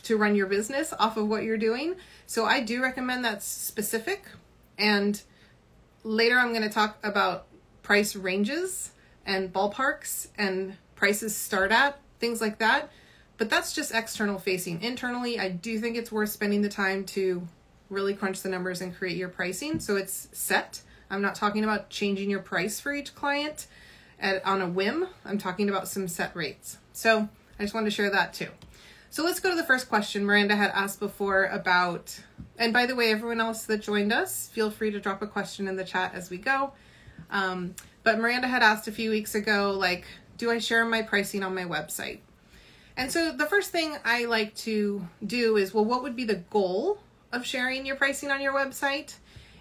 to 0.04 0.16
run 0.16 0.36
your 0.36 0.46
business 0.46 0.94
off 1.00 1.18
of 1.18 1.28
what 1.28 1.42
you're 1.42 1.58
doing. 1.58 1.96
So 2.28 2.46
I 2.46 2.60
do 2.62 2.84
recommend 2.84 3.26
that's 3.26 3.48
specific. 3.48 4.26
And 4.80 5.22
later 6.04 6.40
I'm 6.40 6.50
going 6.50 6.64
to 6.64 6.70
talk 6.70 6.98
about 7.04 7.46
price 7.84 8.16
ranges 8.16 8.92
and 9.26 9.54
ballparks 9.54 10.28
and 10.38 10.78
prices 10.96 11.36
start 11.36 11.72
at, 11.72 12.00
things 12.20 12.42
like 12.42 12.58
that. 12.60 12.90
But 13.38 13.50
that's 13.50 13.74
just 13.74 13.94
external 13.94 14.40
facing. 14.40 14.82
Internally, 14.82 15.40
I 15.40 15.50
do 15.50 15.80
think 15.80 15.96
it's 15.96 16.12
worth 16.12 16.30
spending 16.30 16.62
the 16.62 16.70
time 16.70 17.06
to 17.06 17.48
really 17.90 18.14
crunch 18.14 18.42
the 18.42 18.50
numbers 18.50 18.82
and 18.82 18.96
create 18.96 19.18
your 19.18 19.30
pricing 19.30 19.80
so 19.80 19.96
it's 19.96 20.28
set. 20.32 20.82
I'm 21.10 21.22
not 21.22 21.36
talking 21.36 21.64
about 21.64 21.90
changing 21.90 22.30
your 22.30 22.42
price 22.42 22.80
for 22.80 22.94
each 22.94 23.16
client 23.16 23.68
at, 24.20 24.46
on 24.46 24.62
a 24.62 24.68
whim. 24.68 25.08
I'm 25.26 25.38
talking 25.38 25.70
about 25.70 25.88
some 25.88 26.08
set 26.08 26.36
rates. 26.36 26.78
So 26.94 27.30
I 27.58 27.64
just 27.64 27.74
wanted 27.74 27.86
to 27.86 27.96
share 27.96 28.10
that 28.10 28.34
too. 28.34 28.50
So 29.10 29.24
let's 29.24 29.40
go 29.40 29.50
to 29.50 29.56
the 29.56 29.64
first 29.64 29.90
question 29.90 30.26
Miranda 30.26 30.56
had 30.56 30.72
asked 30.72 31.00
before 31.00 31.46
about, 31.46 32.20
and 32.60 32.74
by 32.74 32.86
the 32.86 32.96
way, 32.96 33.12
everyone 33.12 33.40
else 33.40 33.64
that 33.64 33.82
joined 33.82 34.14
us, 34.14 34.50
feel 34.50 34.70
free 34.70 34.92
to 34.92 35.00
drop 35.00 35.22
a 35.22 35.28
question 35.28 35.68
in 35.68 35.78
the 35.78 35.86
chat 35.86 36.14
as 36.14 36.30
we 36.30 36.38
go. 36.38 36.74
Um, 37.32 37.74
but 38.04 38.20
Miranda 38.20 38.48
had 38.48 38.62
asked 38.62 38.88
a 38.88 38.92
few 38.92 39.10
weeks 39.10 39.34
ago, 39.34 39.72
like, 39.72 40.06
do 40.38 40.52
I 40.52 40.60
share 40.60 40.86
my 40.86 41.02
pricing 41.02 41.42
on 41.44 41.56
my 41.56 41.64
website? 41.64 42.20
And 42.98 43.12
so 43.12 43.32
the 43.32 43.46
first 43.46 43.72
thing 43.72 43.96
I 44.04 44.26
like 44.26 44.54
to 44.58 45.08
do 45.26 45.56
is, 45.56 45.74
well, 45.74 45.86
what 45.86 46.04
would 46.04 46.18
be 46.18 46.26
the 46.26 46.36
goal 46.36 47.00
of 47.32 47.46
sharing 47.46 47.86
your 47.86 47.96
pricing 47.96 48.30
on 48.30 48.42
your 48.42 48.54
website? 48.54 49.16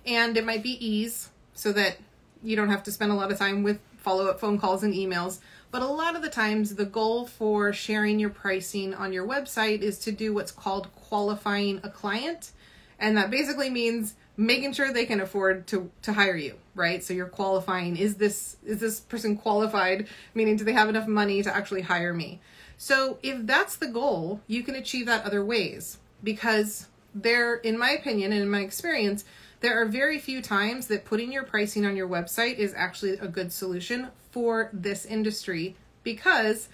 And 0.05 0.37
it 0.37 0.45
might 0.45 0.65
be 0.65 0.85
ease 0.85 1.31
so 1.55 1.73
that 1.73 1.99
you 2.43 2.57
don't 2.57 2.69
have 2.69 2.83
to 2.85 2.93
spend 2.93 3.13
a 3.13 3.15
lot 3.15 3.31
of 3.31 3.39
time 3.39 3.63
with 3.63 3.79
follow 3.99 4.27
up 4.27 4.41
phone 4.41 4.59
calls 4.59 4.83
and 4.83 4.93
emails. 4.93 5.39
But 5.71 5.83
a 5.83 5.87
lot 5.87 6.17
of 6.17 6.23
the 6.23 6.31
times, 6.31 6.75
the 6.75 6.85
goal 6.85 7.27
for 7.27 7.73
sharing 7.73 8.19
your 8.19 8.31
pricing 8.31 8.95
on 8.95 9.13
your 9.13 9.27
website 9.27 9.83
is 9.83 9.99
to 10.01 10.13
do 10.13 10.33
what's 10.33 10.51
called 10.51 10.93
qualifying 10.95 11.81
a 11.83 11.91
client. 11.91 12.51
And 12.99 13.17
that 13.17 13.31
basically 13.31 13.71
means 13.71 14.15
making 14.37 14.73
sure 14.73 14.93
they 14.93 15.07
can 15.07 15.21
afford 15.21 15.67
to, 15.69 15.91
to 16.03 16.13
hire 16.13 16.37
you, 16.37 16.57
right? 16.75 17.03
So 17.03 17.15
you're 17.15 17.27
qualifying 17.27 17.97
is 17.97 18.17
this 18.17 18.57
is 18.65 18.81
this 18.81 19.01
person 19.01 19.37
qualified, 19.37 20.09
meaning 20.35 20.57
do 20.57 20.65
they 20.65 20.73
have 20.73 20.89
enough 20.89 21.07
money 21.07 21.43
to 21.43 21.55
actually 21.55 21.83
hire 21.83 22.15
me? 22.15 22.41
So 22.77 23.19
if 23.23 23.47
that's 23.47 23.77
the 23.77 23.89
goal, 23.89 24.41
you 24.47 24.63
can 24.63 24.77
achieve 24.77 25.07
that 25.07 25.25
other 25.25 25.45
ways 25.45 25.99
because 26.23 26.87
there 27.15 27.57
in 27.57 27.79
my 27.79 27.91
opinion 27.91 28.33
and 28.33 28.43
in 28.43 28.51
my 28.51 28.61
experience, 28.61 29.25
there 29.61 29.81
are 29.81 29.87
very 29.87 30.19
few 30.19 30.41
times 30.41 30.87
that 30.87 31.05
putting 31.05 31.33
your 31.33 31.43
pricing 31.43 31.85
on 31.85 31.97
your 31.97 32.09
website 32.09 32.57
is 32.57 32.73
actually 32.77 33.15
a 33.15 33.27
good 33.27 33.53
solution 33.53 34.09
for 34.31 34.71
this 34.73 35.05
industry 35.05 35.75
because 36.05 36.69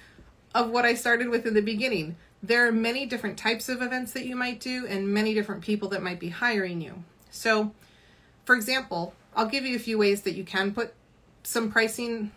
of 0.54 0.70
what 0.70 0.84
I 0.84 0.94
started 0.94 1.28
with 1.28 1.46
in 1.46 1.54
the 1.54 1.62
beginning. 1.62 2.16
There 2.46 2.68
are 2.68 2.72
many 2.72 3.06
different 3.06 3.38
types 3.38 3.70
of 3.70 3.80
events 3.80 4.12
that 4.12 4.26
you 4.26 4.36
might 4.36 4.60
do 4.60 4.86
and 4.86 5.08
many 5.08 5.32
different 5.32 5.62
people 5.62 5.88
that 5.88 6.02
might 6.02 6.20
be 6.20 6.28
hiring 6.28 6.82
you. 6.82 7.02
So, 7.30 7.72
for 8.44 8.54
example, 8.54 9.14
I'll 9.34 9.46
give 9.46 9.64
you 9.64 9.76
a 9.76 9.78
few 9.78 9.96
ways 9.96 10.20
that 10.22 10.34
you 10.34 10.44
can 10.44 10.74
put 10.74 10.92
some 11.42 11.72
pricing. 11.72 12.32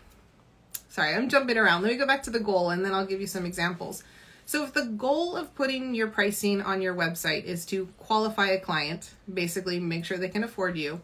Sorry, 0.88 1.14
I'm 1.14 1.28
jumping 1.28 1.58
around. 1.58 1.82
Let 1.82 1.92
me 1.92 1.98
go 1.98 2.06
back 2.06 2.22
to 2.22 2.30
the 2.30 2.40
goal 2.40 2.70
and 2.70 2.82
then 2.82 2.94
I'll 2.94 3.04
give 3.04 3.20
you 3.20 3.26
some 3.26 3.44
examples. 3.44 4.02
So, 4.46 4.64
if 4.64 4.72
the 4.72 4.86
goal 4.86 5.36
of 5.36 5.54
putting 5.54 5.94
your 5.94 6.08
pricing 6.08 6.62
on 6.62 6.80
your 6.80 6.94
website 6.94 7.44
is 7.44 7.66
to 7.66 7.88
qualify 7.98 8.46
a 8.46 8.58
client, 8.58 9.10
basically 9.32 9.78
make 9.78 10.06
sure 10.06 10.16
they 10.16 10.30
can 10.30 10.42
afford 10.42 10.78
you, 10.78 11.02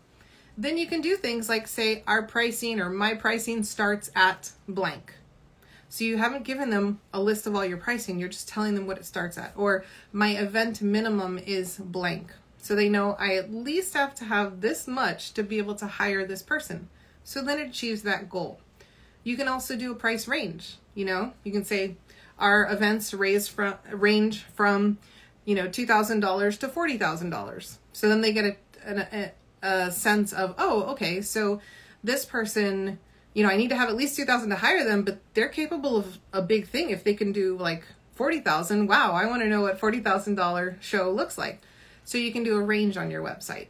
then 0.56 0.78
you 0.78 0.86
can 0.86 1.02
do 1.02 1.16
things 1.16 1.46
like 1.46 1.68
say, 1.68 2.02
our 2.06 2.22
pricing 2.22 2.80
or 2.80 2.88
my 2.88 3.12
pricing 3.12 3.64
starts 3.64 4.10
at 4.16 4.52
blank. 4.66 5.12
So, 5.94 6.02
you 6.02 6.16
haven't 6.16 6.42
given 6.42 6.70
them 6.70 6.98
a 7.12 7.20
list 7.20 7.46
of 7.46 7.54
all 7.54 7.64
your 7.64 7.76
pricing, 7.76 8.18
you're 8.18 8.28
just 8.28 8.48
telling 8.48 8.74
them 8.74 8.88
what 8.88 8.98
it 8.98 9.04
starts 9.04 9.38
at. 9.38 9.52
Or, 9.54 9.84
my 10.12 10.30
event 10.30 10.82
minimum 10.82 11.38
is 11.38 11.76
blank. 11.76 12.32
So, 12.58 12.74
they 12.74 12.88
know 12.88 13.14
I 13.16 13.36
at 13.36 13.54
least 13.54 13.94
have 13.94 14.12
to 14.16 14.24
have 14.24 14.60
this 14.60 14.88
much 14.88 15.34
to 15.34 15.44
be 15.44 15.58
able 15.58 15.76
to 15.76 15.86
hire 15.86 16.26
this 16.26 16.42
person. 16.42 16.88
So, 17.22 17.42
then 17.42 17.60
it 17.60 17.68
achieves 17.68 18.02
that 18.02 18.28
goal. 18.28 18.58
You 19.22 19.36
can 19.36 19.46
also 19.46 19.76
do 19.76 19.92
a 19.92 19.94
price 19.94 20.26
range. 20.26 20.78
You 20.96 21.04
know, 21.04 21.32
you 21.44 21.52
can 21.52 21.64
say, 21.64 21.94
our 22.40 22.68
events 22.72 23.14
raise 23.14 23.46
from 23.46 23.74
range 23.88 24.42
from 24.42 24.98
you 25.44 25.54
know 25.54 25.68
two 25.68 25.86
thousand 25.86 26.18
dollars 26.18 26.58
to 26.58 26.68
forty 26.68 26.98
thousand 26.98 27.30
dollars. 27.30 27.78
So 27.92 28.08
then 28.08 28.20
they 28.20 28.32
get 28.32 28.58
a, 28.84 29.32
a, 29.62 29.66
a 29.86 29.92
sense 29.92 30.32
of 30.32 30.56
oh 30.58 30.82
okay 30.94 31.20
so 31.22 31.60
this 32.02 32.24
person 32.24 32.98
you 33.34 33.42
know 33.42 33.50
I 33.50 33.56
need 33.56 33.68
to 33.68 33.76
have 33.76 33.88
at 33.88 33.96
least 33.96 34.16
two 34.16 34.24
thousand 34.24 34.50
to 34.50 34.56
hire 34.56 34.84
them, 34.84 35.02
but 35.02 35.18
they're 35.34 35.48
capable 35.48 35.96
of 35.96 36.18
a 36.32 36.40
big 36.40 36.68
thing 36.68 36.90
if 36.90 37.04
they 37.04 37.14
can 37.14 37.32
do 37.32 37.56
like 37.58 37.84
forty 38.14 38.40
thousand. 38.40 38.86
Wow, 38.86 39.12
I 39.12 39.26
want 39.26 39.42
to 39.42 39.48
know 39.48 39.60
what 39.60 39.78
forty 39.78 40.00
thousand 40.00 40.36
dollar 40.36 40.78
show 40.80 41.10
looks 41.10 41.36
like. 41.36 41.60
So 42.04 42.18
you 42.18 42.32
can 42.32 42.44
do 42.44 42.56
a 42.56 42.62
range 42.62 42.96
on 42.96 43.10
your 43.10 43.22
website. 43.22 43.68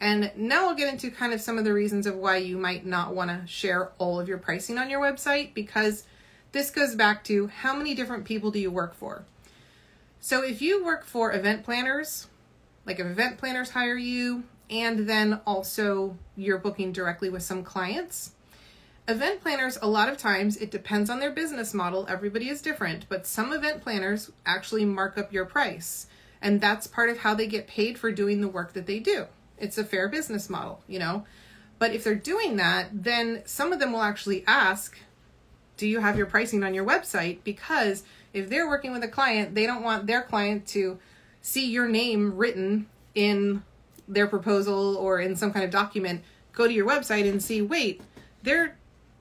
And 0.00 0.30
now 0.36 0.66
we'll 0.66 0.76
get 0.76 0.92
into 0.92 1.10
kind 1.10 1.32
of 1.32 1.40
some 1.40 1.58
of 1.58 1.64
the 1.64 1.72
reasons 1.72 2.06
of 2.06 2.14
why 2.16 2.36
you 2.36 2.56
might 2.56 2.86
not 2.86 3.14
want 3.14 3.30
to 3.30 3.46
share 3.46 3.90
all 3.98 4.20
of 4.20 4.28
your 4.28 4.38
pricing 4.38 4.78
on 4.78 4.90
your 4.90 5.00
website 5.00 5.54
because 5.54 6.04
this 6.52 6.70
goes 6.70 6.94
back 6.94 7.24
to 7.24 7.48
how 7.48 7.74
many 7.74 7.94
different 7.94 8.24
people 8.24 8.50
do 8.50 8.60
you 8.60 8.70
work 8.70 8.94
for? 8.94 9.24
So 10.20 10.42
if 10.42 10.62
you 10.62 10.84
work 10.84 11.04
for 11.04 11.32
event 11.32 11.64
planners, 11.64 12.28
like 12.86 13.00
if 13.00 13.06
event 13.06 13.38
planners 13.38 13.70
hire 13.70 13.96
you 13.96 14.44
and 14.70 15.08
then 15.08 15.40
also 15.46 16.16
you're 16.36 16.58
booking 16.58 16.92
directly 16.92 17.28
with 17.28 17.42
some 17.42 17.64
clients. 17.64 18.32
Event 19.08 19.40
planners, 19.40 19.78
a 19.80 19.88
lot 19.88 20.10
of 20.10 20.18
times, 20.18 20.58
it 20.58 20.70
depends 20.70 21.08
on 21.08 21.18
their 21.18 21.30
business 21.30 21.72
model. 21.72 22.04
Everybody 22.10 22.50
is 22.50 22.60
different, 22.60 23.08
but 23.08 23.26
some 23.26 23.54
event 23.54 23.82
planners 23.82 24.30
actually 24.44 24.84
mark 24.84 25.16
up 25.16 25.32
your 25.32 25.46
price. 25.46 26.08
And 26.42 26.60
that's 26.60 26.86
part 26.86 27.08
of 27.08 27.16
how 27.16 27.32
they 27.32 27.46
get 27.46 27.66
paid 27.66 27.96
for 27.96 28.12
doing 28.12 28.42
the 28.42 28.48
work 28.48 28.74
that 28.74 28.86
they 28.86 28.98
do. 28.98 29.24
It's 29.56 29.78
a 29.78 29.84
fair 29.84 30.08
business 30.08 30.50
model, 30.50 30.82
you 30.86 30.98
know? 30.98 31.24
But 31.78 31.94
if 31.94 32.04
they're 32.04 32.14
doing 32.14 32.56
that, 32.56 32.88
then 32.92 33.42
some 33.46 33.72
of 33.72 33.80
them 33.80 33.92
will 33.92 34.02
actually 34.02 34.44
ask, 34.46 34.98
Do 35.78 35.86
you 35.86 36.00
have 36.00 36.18
your 36.18 36.26
pricing 36.26 36.62
on 36.62 36.74
your 36.74 36.84
website? 36.84 37.38
Because 37.44 38.02
if 38.34 38.50
they're 38.50 38.68
working 38.68 38.92
with 38.92 39.02
a 39.04 39.08
client, 39.08 39.54
they 39.54 39.64
don't 39.64 39.82
want 39.82 40.06
their 40.06 40.20
client 40.20 40.66
to 40.68 40.98
see 41.40 41.66
your 41.70 41.88
name 41.88 42.36
written 42.36 42.88
in 43.14 43.62
their 44.06 44.26
proposal 44.26 44.96
or 44.98 45.18
in 45.18 45.34
some 45.34 45.52
kind 45.52 45.64
of 45.64 45.70
document, 45.70 46.22
go 46.52 46.66
to 46.66 46.74
your 46.74 46.86
website 46.86 47.26
and 47.28 47.42
see, 47.42 47.62
wait, 47.62 48.02
they're 48.42 48.77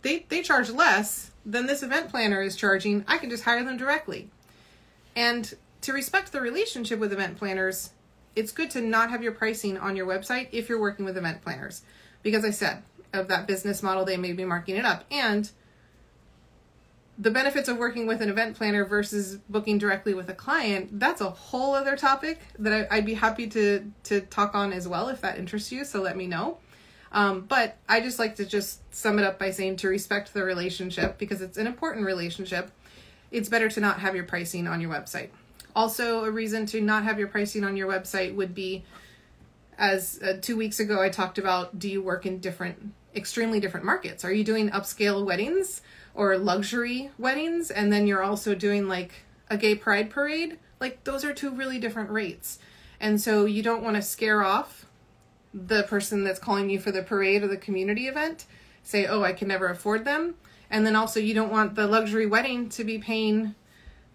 they 0.07 0.25
they 0.29 0.41
charge 0.41 0.69
less 0.69 1.31
than 1.45 1.65
this 1.65 1.83
event 1.83 2.09
planner 2.09 2.41
is 2.41 2.55
charging. 2.55 3.03
I 3.07 3.17
can 3.17 3.29
just 3.29 3.43
hire 3.43 3.63
them 3.63 3.77
directly. 3.77 4.29
And 5.15 5.53
to 5.81 5.93
respect 5.93 6.31
the 6.31 6.41
relationship 6.41 6.99
with 6.99 7.11
event 7.11 7.37
planners, 7.37 7.91
it's 8.35 8.51
good 8.51 8.71
to 8.71 8.81
not 8.81 9.09
have 9.09 9.21
your 9.21 9.33
pricing 9.33 9.77
on 9.77 9.95
your 9.95 10.07
website 10.07 10.47
if 10.51 10.69
you're 10.69 10.79
working 10.79 11.05
with 11.05 11.17
event 11.17 11.41
planners. 11.41 11.81
Because 12.23 12.45
I 12.45 12.51
said, 12.51 12.83
of 13.13 13.27
that 13.27 13.47
business 13.47 13.83
model, 13.83 14.05
they 14.05 14.17
may 14.17 14.33
be 14.33 14.45
marking 14.45 14.75
it 14.75 14.85
up. 14.85 15.05
And 15.11 15.49
the 17.17 17.31
benefits 17.31 17.67
of 17.67 17.77
working 17.77 18.05
with 18.05 18.21
an 18.21 18.29
event 18.29 18.55
planner 18.55 18.85
versus 18.85 19.37
booking 19.49 19.77
directly 19.77 20.13
with 20.13 20.29
a 20.29 20.33
client 20.33 20.99
that's 20.99 21.19
a 21.19 21.29
whole 21.29 21.73
other 21.73 21.97
topic 21.97 22.39
that 22.59 22.87
I, 22.91 22.97
would 22.97 23.05
be 23.05 23.15
happy 23.15 23.47
to 23.47 23.91
to 24.03 24.21
talk 24.21 24.53
on 24.53 24.71
as 24.71 24.87
well 24.87 25.09
if 25.09 25.21
that 25.21 25.39
interests 25.39 25.71
you 25.71 25.83
so 25.83 25.99
let 25.99 26.15
me 26.15 26.27
know 26.27 26.59
um, 27.11 27.41
but 27.41 27.77
i 27.87 27.99
just 27.99 28.19
like 28.19 28.35
to 28.35 28.45
just 28.45 28.81
sum 28.93 29.19
it 29.19 29.25
up 29.25 29.39
by 29.39 29.51
saying 29.51 29.75
to 29.75 29.87
respect 29.87 30.33
the 30.33 30.43
relationship 30.43 31.17
because 31.17 31.41
it's 31.41 31.57
an 31.57 31.67
important 31.67 32.05
relationship. 32.05 32.71
It's 33.29 33.49
better 33.49 33.69
to 33.69 33.79
not 33.79 33.99
have 33.99 34.15
your 34.15 34.23
pricing 34.23 34.67
on 34.67 34.81
your 34.81 34.89
website. 34.89 35.29
Also 35.75 36.23
a 36.23 36.31
reason 36.31 36.65
to 36.67 36.81
not 36.81 37.03
have 37.03 37.19
your 37.19 37.27
pricing 37.27 37.63
on 37.63 37.77
your 37.77 37.87
website 37.87 38.33
would 38.33 38.55
be 38.55 38.83
as 39.77 40.19
uh, 40.23 40.35
two 40.41 40.57
weeks 40.57 40.79
ago 40.79 40.99
i 40.99 41.07
talked 41.07 41.37
about 41.37 41.77
do 41.77 41.87
you 41.87 42.01
work 42.01 42.25
in 42.25 42.39
different 42.39 42.91
extremely 43.17 43.59
different 43.59 43.85
markets? 43.85 44.23
Are 44.23 44.31
you 44.31 44.43
doing 44.43 44.69
upscale 44.69 45.25
weddings 45.25 45.81
or 46.13 46.37
luxury 46.37 47.09
weddings? 47.17 47.71
And 47.71 47.91
then 47.91 48.07
you're 48.07 48.23
also 48.23 48.55
doing 48.55 48.87
like 48.87 49.25
a 49.49 49.57
gay 49.57 49.75
pride 49.75 50.09
parade? 50.09 50.59
Like 50.79 51.03
those 51.03 51.25
are 51.25 51.33
two 51.33 51.51
really 51.51 51.79
different 51.79 52.11
rates. 52.11 52.59
And 52.99 53.19
so 53.19 53.45
you 53.45 53.63
don't 53.63 53.83
want 53.83 53.95
to 53.95 54.01
scare 54.01 54.43
off 54.43 54.85
the 55.53 55.83
person 55.83 56.23
that's 56.23 56.39
calling 56.39 56.69
you 56.69 56.79
for 56.79 56.91
the 56.91 57.01
parade 57.01 57.43
or 57.43 57.47
the 57.47 57.57
community 57.57 58.07
event 58.07 58.45
say 58.83 59.05
oh 59.05 59.23
i 59.23 59.33
can 59.33 59.47
never 59.47 59.67
afford 59.67 60.05
them. 60.05 60.35
And 60.69 60.85
then 60.85 60.95
also 60.97 61.19
you 61.19 61.33
don't 61.33 61.51
want 61.51 61.75
the 61.75 61.87
luxury 61.87 62.25
wedding 62.25 62.67
to 62.69 62.83
be 62.83 62.97
paying 62.97 63.55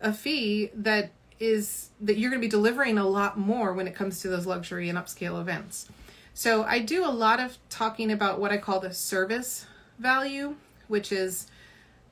a 0.01 0.13
fee 0.13 0.71
that 0.75 1.13
is 1.41 1.91
that 2.01 2.19
you're 2.19 2.31
going 2.31 2.41
to 2.41 2.47
be 2.47 2.51
delivering 2.51 2.99
a 2.99 3.09
lot 3.09 3.39
more 3.39 3.73
when 3.73 3.89
it 3.89 3.95
comes 3.95 4.21
to 4.21 4.29
those 4.29 4.47
luxury 4.47 4.89
and 4.89 4.99
upscale 4.99 5.41
events. 5.41 5.89
So 6.35 6.65
i 6.65 6.79
do 6.79 7.05
a 7.05 7.11
lot 7.11 7.41
of 7.41 7.59
talking 7.71 8.11
about 8.11 8.41
what 8.41 8.53
i 8.53 8.59
call 8.59 8.81
the 8.81 8.93
service 8.93 9.67
value 9.99 10.57
which 10.89 11.11
is 11.11 11.47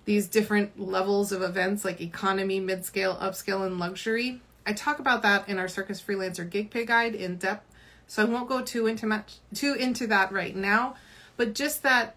these 0.07 0.27
different 0.27 0.81
levels 0.81 1.33
of 1.33 1.43
events 1.43 1.85
like 1.85 2.01
economy, 2.01 2.59
mid-scale, 2.59 3.17
upscale, 3.17 3.67
and 3.67 3.79
luxury. 3.79 4.41
I 4.67 4.73
talk 4.73 4.99
about 4.99 5.23
that 5.23 5.49
in 5.49 5.59
our 5.59 5.69
Circus 5.69 6.01
Freelancer 6.01 6.49
Gig 6.49 6.71
Pay 6.71 6.87
Guide 6.87 7.15
in 7.15 7.37
depth, 7.37 7.70
so 8.11 8.23
I 8.23 8.25
won't 8.25 8.49
go 8.49 8.61
too 8.61 8.89
into 8.89 9.07
much 9.07 9.37
too 9.55 9.75
into 9.75 10.09
that 10.09 10.33
right 10.33 10.57
now. 10.57 10.97
But 11.37 11.55
just 11.55 11.85
that, 11.85 12.17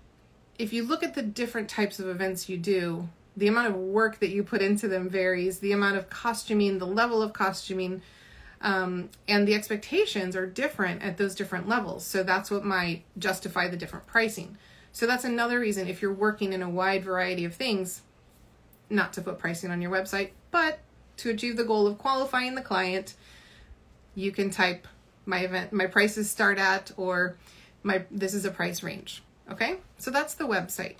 if 0.57 0.73
you 0.73 0.83
look 0.83 1.03
at 1.03 1.13
the 1.13 1.21
different 1.21 1.69
types 1.69 1.99
of 1.99 2.07
events 2.09 2.49
you 2.49 2.57
do, 2.57 3.09
the 3.37 3.47
amount 3.47 3.67
of 3.67 3.75
work 3.75 4.19
that 4.19 4.31
you 4.31 4.41
put 4.41 4.63
into 4.63 4.87
them 4.87 5.07
varies. 5.07 5.59
The 5.59 5.71
amount 5.71 5.97
of 5.97 6.09
costuming, 6.09 6.79
the 6.79 6.87
level 6.87 7.21
of 7.21 7.33
costuming, 7.33 8.01
um, 8.61 9.11
and 9.27 9.47
the 9.47 9.53
expectations 9.53 10.35
are 10.35 10.47
different 10.47 11.03
at 11.03 11.17
those 11.17 11.35
different 11.35 11.69
levels. 11.69 12.03
So 12.03 12.23
that's 12.23 12.49
what 12.49 12.65
might 12.65 13.03
justify 13.19 13.67
the 13.67 13.77
different 13.77 14.07
pricing. 14.07 14.57
So 14.93 15.05
that's 15.05 15.25
another 15.25 15.59
reason 15.59 15.87
if 15.87 16.01
you're 16.01 16.11
working 16.11 16.53
in 16.53 16.63
a 16.63 16.69
wide 16.71 17.03
variety 17.03 17.45
of 17.45 17.53
things, 17.53 18.01
not 18.89 19.13
to 19.13 19.21
put 19.21 19.37
pricing 19.37 19.69
on 19.69 19.79
your 19.79 19.91
website, 19.91 20.31
but 20.49 20.79
to 21.17 21.29
achieve 21.29 21.55
the 21.55 21.63
goal 21.63 21.85
of 21.85 21.99
qualifying 21.99 22.55
the 22.55 22.63
client, 22.63 23.13
you 24.15 24.31
can 24.31 24.49
type 24.49 24.87
my 25.25 25.39
event 25.39 25.71
my 25.73 25.87
prices 25.87 26.29
start 26.29 26.57
at 26.57 26.91
or 26.97 27.37
my 27.83 28.05
this 28.11 28.33
is 28.33 28.45
a 28.45 28.51
price 28.51 28.83
range. 28.83 29.23
Okay? 29.51 29.77
So 29.97 30.11
that's 30.11 30.33
the 30.35 30.45
website. 30.45 30.95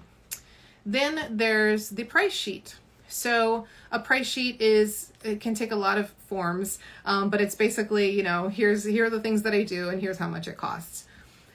Then 0.86 1.27
there's 1.30 1.89
the 1.89 2.03
price 2.03 2.34
sheet. 2.34 2.75
So 3.08 3.68
a 3.92 4.00
price 4.00 4.27
sheet 4.27 4.60
is 4.60 5.13
it 5.24 5.39
can 5.39 5.53
take 5.53 5.72
a 5.72 5.75
lot 5.75 5.98
of 5.98 6.10
forms, 6.27 6.80
um, 7.06 7.30
but 7.30 7.42
it's 7.42 7.56
basically 7.56 8.12
you 8.12 8.24
know 8.24 8.50
here's 8.50 8.84
here 8.84 9.06
are 9.06 9.10
the 9.10 9.22
things 9.22 9.44
that 9.44 9.53
I 9.53 9.63
do 9.63 9.89
and 9.89 10.01
here's 10.01 10.18
how 10.18 10.27
much 10.27 10.48
it 10.48 10.58
costs. 10.58 11.06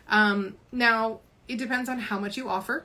Um, 0.09 0.57
now 0.73 1.21
it 1.49 1.59
depends 1.59 1.89
on 1.89 1.99
how 1.99 2.19
much 2.19 2.37
you 2.37 2.49
offer. 2.49 2.85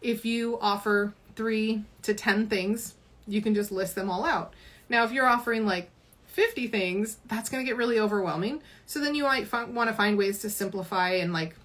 If 0.00 0.24
you 0.24 0.58
offer 0.60 1.14
three 1.34 1.84
to 2.02 2.14
10 2.14 2.48
things, 2.48 2.94
you 3.26 3.42
can 3.42 3.54
just 3.54 3.72
list 3.72 3.94
them 3.94 4.10
all 4.10 4.24
out. 4.24 4.54
Now, 4.88 5.04
if 5.04 5.12
you're 5.12 5.26
offering 5.26 5.66
like 5.66 5.90
50 6.36 6.66
things, 6.66 7.16
that's 7.28 7.48
going 7.48 7.64
to 7.64 7.66
get 7.66 7.78
really 7.78 7.98
overwhelming. 7.98 8.60
So 8.84 9.00
then 9.00 9.14
you 9.14 9.22
might 9.22 9.50
f- 9.50 9.68
want 9.68 9.88
to 9.88 9.96
find 9.96 10.18
ways 10.18 10.40
to 10.40 10.50
simplify 10.50 11.12
and 11.12 11.32
like 11.32 11.56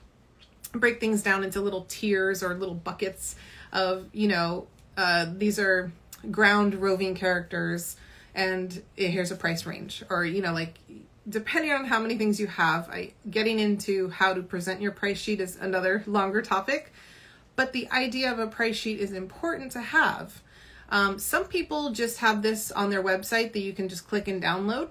break 0.72 1.02
things 1.02 1.22
down 1.22 1.44
into 1.44 1.60
little 1.60 1.86
tiers 1.90 2.42
or 2.42 2.54
little 2.54 2.76
buckets 2.76 3.36
of, 3.74 4.08
you 4.14 4.30
know, 4.30 4.68
uh, 4.96 5.26
these 5.36 5.60
are 5.60 5.92
ground 6.32 6.76
roving 6.76 7.16
characters 7.16 7.98
and 8.34 8.82
here's 8.96 9.30
a 9.30 9.36
price 9.36 9.66
range. 9.66 10.06
Or, 10.10 10.24
you 10.24 10.42
know, 10.42 10.54
like 10.54 10.80
depending 11.28 11.74
on 11.74 11.84
how 11.84 12.00
many 12.00 12.18
things 12.18 12.40
you 12.40 12.48
have, 12.48 12.90
I, 12.90 13.12
getting 13.30 13.60
into 13.60 14.08
how 14.08 14.34
to 14.34 14.42
present 14.42 14.80
your 14.80 14.94
price 14.94 15.20
sheet 15.20 15.42
is 15.42 15.58
another 15.58 16.02
longer 16.08 16.42
topic. 16.42 16.94
But 17.58 17.74
the 17.74 17.92
idea 17.92 18.32
of 18.32 18.40
a 18.40 18.48
price 18.48 18.78
sheet 18.78 19.02
is 19.02 19.12
important 19.12 19.74
to 19.74 19.82
have. 19.82 20.42
Um, 20.92 21.18
some 21.18 21.46
people 21.46 21.92
just 21.92 22.20
have 22.20 22.42
this 22.42 22.72
on 22.72 22.90
their 22.90 23.02
website 23.02 23.54
that 23.54 23.62
you 23.62 23.74
can 23.74 23.88
just 23.88 24.08
click 24.08 24.28
and 24.28 24.44
download. 24.44 24.90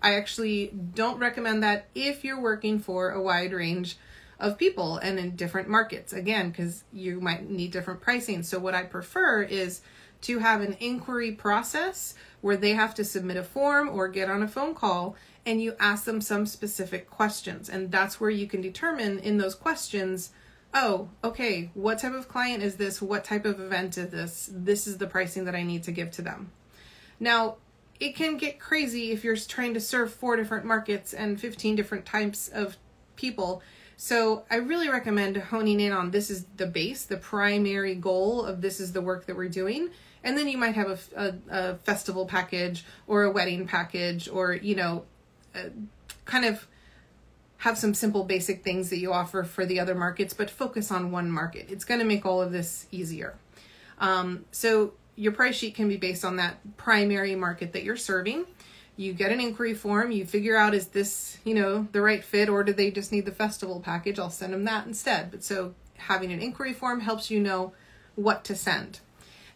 I 0.00 0.14
actually 0.14 0.68
don't 0.94 1.18
recommend 1.18 1.62
that 1.64 1.88
if 1.94 2.24
you're 2.24 2.40
working 2.40 2.78
for 2.78 3.10
a 3.10 3.20
wide 3.20 3.52
range 3.52 3.96
of 4.38 4.56
people 4.56 4.98
and 4.98 5.18
in 5.18 5.34
different 5.34 5.68
markets, 5.68 6.12
again, 6.12 6.50
because 6.50 6.84
you 6.92 7.20
might 7.20 7.50
need 7.50 7.72
different 7.72 8.00
pricing. 8.00 8.42
So, 8.42 8.58
what 8.58 8.74
I 8.74 8.84
prefer 8.84 9.42
is 9.42 9.80
to 10.22 10.38
have 10.38 10.60
an 10.60 10.76
inquiry 10.80 11.32
process 11.32 12.14
where 12.40 12.56
they 12.56 12.72
have 12.72 12.94
to 12.94 13.04
submit 13.04 13.36
a 13.36 13.42
form 13.42 13.88
or 13.88 14.08
get 14.08 14.30
on 14.30 14.42
a 14.42 14.48
phone 14.48 14.74
call 14.74 15.16
and 15.44 15.62
you 15.62 15.74
ask 15.78 16.04
them 16.04 16.20
some 16.20 16.46
specific 16.46 17.08
questions. 17.08 17.68
And 17.68 17.90
that's 17.90 18.20
where 18.20 18.30
you 18.30 18.46
can 18.46 18.60
determine 18.60 19.18
in 19.20 19.38
those 19.38 19.54
questions 19.54 20.30
oh, 20.74 21.08
okay, 21.24 21.70
what 21.74 21.98
type 21.98 22.14
of 22.14 22.28
client 22.28 22.62
is 22.62 22.76
this? 22.76 23.00
What 23.00 23.24
type 23.24 23.44
of 23.44 23.60
event 23.60 23.96
is 23.98 24.10
this? 24.10 24.50
This 24.52 24.86
is 24.86 24.98
the 24.98 25.06
pricing 25.06 25.44
that 25.44 25.54
I 25.54 25.62
need 25.62 25.84
to 25.84 25.92
give 25.92 26.10
to 26.12 26.22
them. 26.22 26.50
Now, 27.18 27.56
it 27.98 28.14
can 28.14 28.36
get 28.36 28.60
crazy 28.60 29.10
if 29.10 29.24
you're 29.24 29.36
trying 29.36 29.74
to 29.74 29.80
serve 29.80 30.12
four 30.12 30.36
different 30.36 30.66
markets 30.66 31.14
and 31.14 31.40
15 31.40 31.76
different 31.76 32.04
types 32.04 32.48
of 32.48 32.76
people. 33.16 33.62
So, 33.96 34.44
I 34.50 34.56
really 34.56 34.90
recommend 34.90 35.36
honing 35.36 35.80
in 35.80 35.92
on 35.92 36.10
this 36.10 36.30
is 36.30 36.44
the 36.56 36.66
base, 36.66 37.04
the 37.04 37.16
primary 37.16 37.94
goal 37.94 38.44
of 38.44 38.60
this 38.60 38.80
is 38.80 38.92
the 38.92 39.00
work 39.00 39.26
that 39.26 39.36
we're 39.36 39.48
doing. 39.48 39.90
And 40.22 40.36
then 40.36 40.48
you 40.48 40.58
might 40.58 40.74
have 40.74 40.90
a, 40.90 40.98
a, 41.16 41.34
a 41.48 41.74
festival 41.76 42.26
package 42.26 42.84
or 43.06 43.22
a 43.22 43.30
wedding 43.30 43.66
package 43.66 44.28
or, 44.28 44.54
you 44.54 44.74
know, 44.74 45.04
kind 46.24 46.44
of 46.44 46.66
have 47.66 47.76
some 47.76 47.94
simple 47.94 48.22
basic 48.22 48.62
things 48.62 48.90
that 48.90 48.98
you 48.98 49.12
offer 49.12 49.42
for 49.42 49.66
the 49.66 49.80
other 49.80 49.96
markets, 49.96 50.32
but 50.32 50.48
focus 50.48 50.92
on 50.92 51.10
one 51.10 51.28
market. 51.28 51.66
It's 51.68 51.84
going 51.84 51.98
to 51.98 52.06
make 52.06 52.24
all 52.24 52.40
of 52.40 52.52
this 52.52 52.86
easier. 52.92 53.34
Um, 53.98 54.44
so 54.52 54.92
your 55.16 55.32
price 55.32 55.56
sheet 55.56 55.74
can 55.74 55.88
be 55.88 55.96
based 55.96 56.24
on 56.24 56.36
that 56.36 56.76
primary 56.76 57.34
market 57.34 57.72
that 57.72 57.82
you're 57.82 57.96
serving. 57.96 58.44
You 58.96 59.12
get 59.12 59.32
an 59.32 59.40
inquiry 59.40 59.74
form, 59.74 60.12
you 60.12 60.24
figure 60.24 60.56
out 60.56 60.74
is 60.74 60.86
this, 60.88 61.38
you 61.42 61.54
know, 61.54 61.88
the 61.90 62.00
right 62.00 62.22
fit 62.22 62.48
or 62.48 62.62
do 62.62 62.72
they 62.72 62.92
just 62.92 63.10
need 63.10 63.26
the 63.26 63.32
festival 63.32 63.80
package? 63.80 64.20
I'll 64.20 64.30
send 64.30 64.52
them 64.52 64.62
that 64.64 64.86
instead. 64.86 65.32
But 65.32 65.42
so 65.42 65.74
having 65.96 66.32
an 66.32 66.38
inquiry 66.38 66.72
form 66.72 67.00
helps 67.00 67.32
you 67.32 67.40
know 67.40 67.72
what 68.14 68.44
to 68.44 68.54
send. 68.54 69.00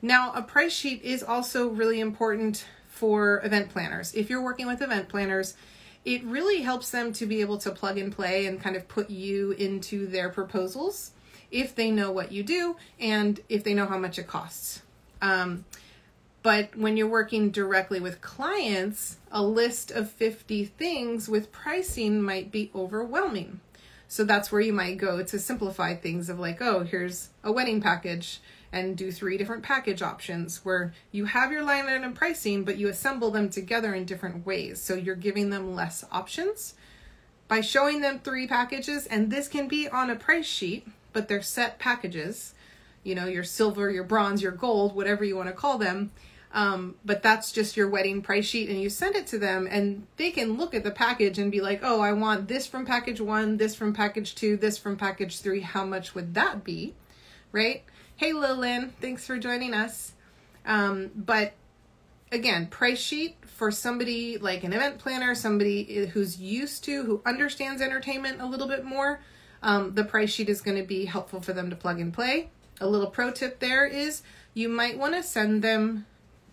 Now, 0.03 0.33
a 0.33 0.43
price 0.43 0.73
sheet 0.73 1.01
is 1.05 1.23
also 1.23 1.69
really 1.69 2.01
important 2.01 2.67
for 2.89 3.41
event 3.45 3.71
planners. 3.71 4.13
If 4.15 4.29
you're 4.29 4.43
working 4.43 4.67
with 4.67 4.83
event 4.83 5.09
planners, 5.09 5.55
it 6.05 6.25
really 6.25 6.63
helps 6.63 6.91
them 6.91 7.13
to 7.15 7.27
be 7.27 7.41
able 7.41 7.59
to 7.59 7.71
plug 7.71 7.99
and 7.99 8.13
play 8.15 8.47
and 8.47 8.61
kind 8.61 8.77
of 8.77 8.89
put 8.89 9.11
you 9.11 9.53
into 9.53 10.07
their 10.07 10.29
proposals 10.31 11.13
if 11.51 11.75
they 11.75 11.91
know 11.91 12.11
what 12.11 12.33
you 12.33 12.43
do 12.43 12.77
and 12.99 13.41
if 13.49 13.65
they 13.65 13.75
know 13.75 13.87
how 13.87 13.99
much 13.99 14.19
it 14.19 14.27
costs. 14.27 14.83
Um, 15.21 15.65
but 16.43 16.75
when 16.75 16.97
you're 16.97 17.07
working 17.07 17.51
directly 17.51 18.01
with 18.01 18.23
clients, 18.23 19.19
a 19.31 19.43
list 19.43 19.91
of 19.91 20.11
50 20.11 20.65
things 20.65 21.29
with 21.29 21.53
pricing 21.53 22.23
might 22.23 22.51
be 22.51 22.71
overwhelming. 22.75 23.61
So 24.09 24.25
that's 24.25 24.51
where 24.51 24.61
you 24.61 24.73
might 24.73 24.97
go 24.97 25.23
to 25.23 25.39
simplify 25.39 25.95
things 25.95 26.29
of 26.29 26.39
like, 26.39 26.63
oh, 26.63 26.81
here's 26.81 27.29
a 27.45 27.53
wedding 27.53 27.81
package 27.81 28.41
and 28.73 28.97
do 28.97 29.11
three 29.11 29.37
different 29.37 29.63
package 29.63 30.03
options 30.03 30.65
where 30.65 30.93
you 31.11 31.25
have 31.25 31.51
your 31.51 31.65
line 31.65 31.87
item 31.87 32.13
pricing, 32.13 32.65
but 32.65 32.77
you 32.77 32.89
assemble 32.89 33.31
them 33.31 33.51
together 33.51 33.95
in 33.95 34.05
different 34.05 34.47
ways. 34.47 34.81
So 34.81 34.95
you're 34.95 35.17
giving 35.17 35.51
them 35.51 35.75
less 35.75 36.05
options 36.13 36.75
by 37.49 37.61
showing 37.63 38.01
them 38.01 38.21
three 38.21 38.47
packages. 38.47 39.07
And 39.07 39.31
this 39.31 39.49
can 39.49 39.67
be 39.67 39.89
on 39.89 40.09
a 40.09 40.17
price 40.17 40.47
sheet, 40.47 40.87
but 41.13 41.27
they're 41.27 41.43
set 41.43 41.81
packages, 41.81 42.55
you 43.03 43.15
know, 43.17 43.27
your 43.27 43.45
silver, 43.45 43.91
your 43.91 44.05
bronze, 44.05 44.41
your 44.41 44.53
gold, 44.53 44.95
whatever 44.95 45.25
you 45.25 45.37
want 45.37 45.49
to 45.49 45.55
call 45.55 45.77
them. 45.77 46.13
Um, 46.53 46.97
but 47.05 47.23
that's 47.23 47.53
just 47.53 47.77
your 47.77 47.89
wedding 47.89 48.23
price 48.23 48.45
sheet, 48.45 48.69
and 48.71 48.81
you 48.81 48.91
send 48.91 49.15
it 49.15 49.29
to 49.29 49.39
them, 49.39 49.69
and 49.71 50.07
they 50.17 50.33
can 50.33 50.57
look 50.57 50.75
at 50.75 50.83
the 50.83 50.91
package 50.91 51.39
and 51.39 51.51
be 51.51 51.61
like, 51.61 51.79
oh, 51.85 52.01
I 52.01 52.13
want 52.13 52.49
this 52.49 52.67
from 52.67 52.85
package 52.85 53.21
one, 53.21 53.57
this 53.57 53.77
from 53.77 53.93
package 53.93 54.35
two, 54.35 54.57
this 54.57 54.77
from 54.77 54.97
package 54.97 55.39
three. 55.39 55.61
How 55.61 55.85
much 55.85 56.13
would 56.15 56.35
that 56.35 56.65
be? 56.65 56.95
Right? 57.53 57.85
Hey, 58.21 58.35
Lillian, 58.35 58.93
thanks 59.01 59.25
for 59.25 59.39
joining 59.39 59.73
us. 59.73 60.13
Um, 60.67 61.11
but 61.17 61.55
again, 62.31 62.67
price 62.67 63.01
sheet 63.01 63.37
for 63.47 63.71
somebody 63.71 64.37
like 64.37 64.63
an 64.63 64.75
event 64.75 64.99
planner, 64.99 65.35
somebody 65.35 66.05
who's 66.05 66.39
used 66.39 66.85
to, 66.85 67.03
who 67.05 67.23
understands 67.25 67.81
entertainment 67.81 68.43
a 68.43 68.45
little 68.45 68.69
bit 68.69 68.85
more, 68.85 69.23
um, 69.63 69.95
the 69.95 70.05
price 70.05 70.29
sheet 70.29 70.51
is 70.51 70.61
going 70.61 70.77
to 70.77 70.83
be 70.83 71.07
helpful 71.07 71.41
for 71.41 71.55
them 71.55 71.71
to 71.71 71.77
plug 71.77 71.99
and 71.99 72.13
play. 72.13 72.51
A 72.79 72.87
little 72.87 73.07
pro 73.07 73.31
tip 73.31 73.59
there 73.59 73.87
is 73.87 74.21
you 74.53 74.69
might 74.69 74.99
want 74.99 75.15
to 75.15 75.23
send 75.23 75.65
them 75.65 76.05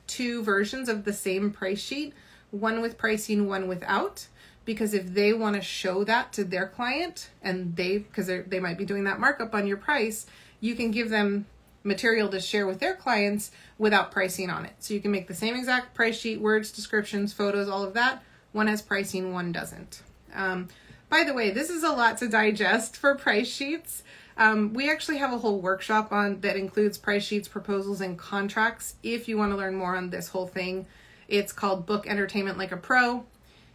two 0.07 0.43
versions 0.43 0.87
of 0.87 1.03
the 1.03 1.11
same 1.11 1.51
price 1.51 1.81
sheet, 1.81 2.13
one 2.49 2.79
with 2.79 2.97
pricing, 2.97 3.45
one 3.45 3.67
without. 3.67 4.27
Because 4.63 4.93
if 4.93 5.13
they 5.13 5.33
want 5.33 5.57
to 5.57 5.61
show 5.61 6.05
that 6.05 6.31
to 6.31 6.45
their 6.45 6.67
client 6.67 7.29
and 7.41 7.75
they, 7.75 7.97
because 7.97 8.27
they 8.27 8.61
might 8.61 8.77
be 8.77 8.85
doing 8.85 9.03
that 9.03 9.19
markup 9.19 9.53
on 9.53 9.67
your 9.67 9.75
price, 9.75 10.27
you 10.61 10.73
can 10.73 10.91
give 10.91 11.09
them 11.09 11.45
material 11.87 12.29
to 12.29 12.39
share 12.39 12.67
with 12.67 12.79
their 12.79 12.93
clients 12.93 13.49
without 13.77 14.11
pricing 14.11 14.49
on 14.49 14.65
it. 14.65 14.73
So 14.79 14.93
you 14.93 14.99
can 14.99 15.11
make 15.11 15.27
the 15.27 15.33
same 15.33 15.55
exact 15.55 15.95
price 15.95 16.19
sheet, 16.19 16.41
words, 16.41 16.71
descriptions, 16.71 17.33
photos, 17.33 17.69
all 17.69 17.83
of 17.83 17.93
that. 17.93 18.21
One 18.51 18.67
has 18.67 18.81
pricing, 18.81 19.33
one 19.33 19.51
doesn't. 19.51 20.03
Um, 20.35 20.67
by 21.09 21.23
the 21.23 21.33
way, 21.33 21.51
this 21.51 21.69
is 21.69 21.83
a 21.83 21.91
lot 21.91 22.17
to 22.17 22.27
digest 22.27 22.97
for 22.97 23.15
price 23.15 23.47
sheets. 23.47 24.03
Um, 24.35 24.73
we 24.73 24.91
actually 24.91 25.17
have 25.17 25.33
a 25.33 25.37
whole 25.37 25.59
workshop 25.59 26.11
on 26.11 26.41
that 26.41 26.57
includes 26.57 26.97
price 26.97 27.23
sheets, 27.23 27.47
proposals, 27.47 28.01
and 28.01 28.17
contracts. 28.19 28.95
If 29.01 29.27
you 29.27 29.37
want 29.37 29.51
to 29.51 29.57
learn 29.57 29.75
more 29.75 29.95
on 29.95 30.09
this 30.09 30.27
whole 30.27 30.47
thing, 30.47 30.85
it's 31.27 31.51
called 31.51 31.85
Book 31.85 32.05
Entertainment 32.05 32.57
Like 32.57 32.71
a 32.71 32.77
Pro, 32.77 33.25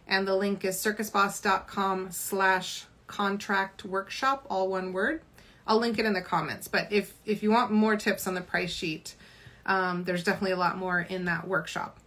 and 0.07 0.27
the 0.27 0.35
link 0.35 0.63
is 0.63 0.77
circusboss.com 0.77 2.11
slash 2.11 2.85
contract 3.07 3.83
workshop, 3.83 4.45
all 4.49 4.69
one 4.69 4.93
word. 4.93 5.21
I'll 5.65 5.79
link 5.79 5.99
it 5.99 6.05
in 6.05 6.13
the 6.13 6.21
comments. 6.21 6.67
But 6.67 6.91
if 6.91 7.13
if 7.25 7.43
you 7.43 7.51
want 7.51 7.71
more 7.71 7.95
tips 7.95 8.27
on 8.27 8.33
the 8.33 8.41
price 8.41 8.71
sheet, 8.71 9.15
um, 9.65 10.03
there's 10.03 10.23
definitely 10.23 10.51
a 10.51 10.57
lot 10.57 10.77
more 10.77 11.01
in 11.01 11.25
that 11.25 11.47
workshop. 11.47 11.99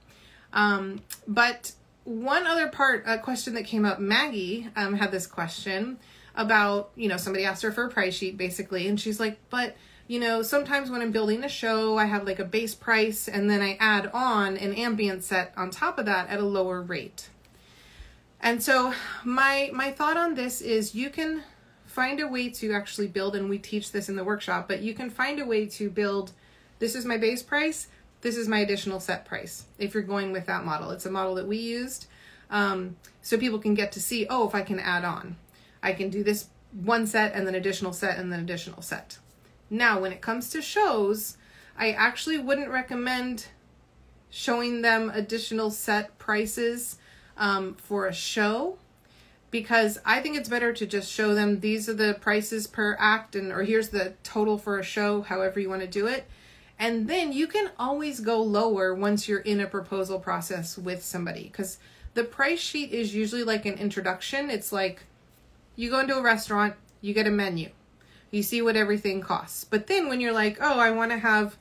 Um, 0.52 1.02
but 1.26 1.72
one 2.04 2.46
other 2.46 2.68
part, 2.68 3.04
a 3.06 3.18
question 3.18 3.54
that 3.54 3.64
came 3.64 3.84
up, 3.84 3.98
Maggie 3.98 4.68
um, 4.76 4.94
had 4.94 5.10
this 5.10 5.26
question 5.26 5.98
about, 6.34 6.90
you 6.94 7.08
know, 7.08 7.16
somebody 7.16 7.44
asked 7.44 7.62
her 7.62 7.72
for 7.72 7.84
a 7.84 7.90
price 7.90 8.14
sheet 8.14 8.36
basically, 8.36 8.86
and 8.86 9.00
she's 9.00 9.18
like, 9.18 9.38
but 9.50 9.76
you 10.08 10.20
know, 10.20 10.42
sometimes 10.42 10.88
when 10.88 11.02
I'm 11.02 11.10
building 11.10 11.42
a 11.42 11.48
show, 11.48 11.98
I 11.98 12.04
have 12.04 12.24
like 12.24 12.38
a 12.38 12.44
base 12.44 12.74
price 12.74 13.26
and 13.26 13.50
then 13.50 13.60
I 13.60 13.76
add 13.80 14.08
on 14.14 14.56
an 14.56 14.72
ambient 14.74 15.24
set 15.24 15.52
on 15.56 15.70
top 15.70 15.98
of 15.98 16.06
that 16.06 16.28
at 16.28 16.38
a 16.38 16.44
lower 16.44 16.80
rate. 16.80 17.28
And 18.40 18.62
so 18.62 18.94
my 19.24 19.70
my 19.72 19.90
thought 19.90 20.16
on 20.16 20.34
this 20.34 20.60
is 20.60 20.94
you 20.94 21.10
can 21.10 21.42
find 21.96 22.20
a 22.20 22.28
way 22.28 22.50
to 22.50 22.74
actually 22.74 23.06
build, 23.06 23.34
and 23.34 23.48
we 23.48 23.58
teach 23.58 23.90
this 23.90 24.10
in 24.10 24.16
the 24.16 24.22
workshop, 24.22 24.68
but 24.68 24.82
you 24.82 24.92
can 24.92 25.08
find 25.08 25.40
a 25.40 25.46
way 25.46 25.64
to 25.64 25.88
build 25.88 26.30
this 26.78 26.94
is 26.94 27.06
my 27.06 27.16
base 27.16 27.42
price, 27.42 27.88
this 28.20 28.36
is 28.36 28.46
my 28.46 28.58
additional 28.58 29.00
set 29.00 29.24
price 29.24 29.64
if 29.78 29.94
you're 29.94 30.02
going 30.02 30.30
with 30.30 30.44
that 30.44 30.62
model. 30.62 30.90
It's 30.90 31.06
a 31.06 31.10
model 31.10 31.34
that 31.36 31.46
we 31.46 31.56
used. 31.56 32.06
Um, 32.50 32.96
so 33.22 33.38
people 33.38 33.58
can 33.58 33.72
get 33.72 33.92
to 33.92 34.00
see, 34.00 34.26
oh, 34.28 34.46
if 34.46 34.54
I 34.54 34.60
can 34.60 34.78
add 34.78 35.06
on, 35.06 35.36
I 35.82 35.94
can 35.94 36.10
do 36.10 36.22
this 36.22 36.48
one 36.70 37.06
set 37.06 37.34
and 37.34 37.46
then 37.46 37.54
additional 37.54 37.94
set 37.94 38.18
and 38.18 38.30
then 38.30 38.40
additional 38.40 38.82
set. 38.82 39.16
Now, 39.70 39.98
when 39.98 40.12
it 40.12 40.20
comes 40.20 40.50
to 40.50 40.60
shows, 40.60 41.38
I 41.78 41.92
actually 41.92 42.36
wouldn't 42.36 42.68
recommend 42.68 43.46
showing 44.28 44.82
them 44.82 45.10
additional 45.14 45.70
set 45.70 46.18
prices 46.18 46.98
um, 47.38 47.74
for 47.78 48.06
a 48.06 48.12
show 48.12 48.76
because 49.50 49.98
I 50.04 50.20
think 50.20 50.36
it's 50.36 50.48
better 50.48 50.72
to 50.72 50.86
just 50.86 51.10
show 51.10 51.34
them 51.34 51.60
these 51.60 51.88
are 51.88 51.94
the 51.94 52.16
prices 52.20 52.66
per 52.66 52.96
act 52.98 53.36
and 53.36 53.52
or 53.52 53.62
here's 53.62 53.90
the 53.90 54.14
total 54.22 54.58
for 54.58 54.78
a 54.78 54.82
show, 54.82 55.22
however 55.22 55.60
you 55.60 55.68
want 55.68 55.82
to 55.82 55.88
do 55.88 56.06
it. 56.06 56.26
And 56.78 57.08
then 57.08 57.32
you 57.32 57.46
can 57.46 57.70
always 57.78 58.20
go 58.20 58.42
lower 58.42 58.94
once 58.94 59.28
you're 59.28 59.40
in 59.40 59.60
a 59.60 59.66
proposal 59.66 60.18
process 60.18 60.76
with 60.76 61.02
somebody 61.02 61.44
because 61.44 61.78
the 62.14 62.24
price 62.24 62.60
sheet 62.60 62.92
is 62.92 63.14
usually 63.14 63.44
like 63.44 63.64
an 63.64 63.74
introduction. 63.74 64.50
It's 64.50 64.72
like 64.72 65.02
you 65.74 65.90
go 65.90 66.00
into 66.00 66.16
a 66.16 66.22
restaurant, 66.22 66.74
you 67.00 67.14
get 67.14 67.26
a 67.26 67.30
menu. 67.30 67.70
You 68.30 68.42
see 68.42 68.60
what 68.60 68.76
everything 68.76 69.20
costs. 69.20 69.64
But 69.64 69.86
then 69.86 70.08
when 70.08 70.20
you're 70.20 70.32
like, 70.32 70.58
"Oh, 70.60 70.78
I 70.78 70.90
want 70.90 71.12
to 71.12 71.18
have 71.18 71.56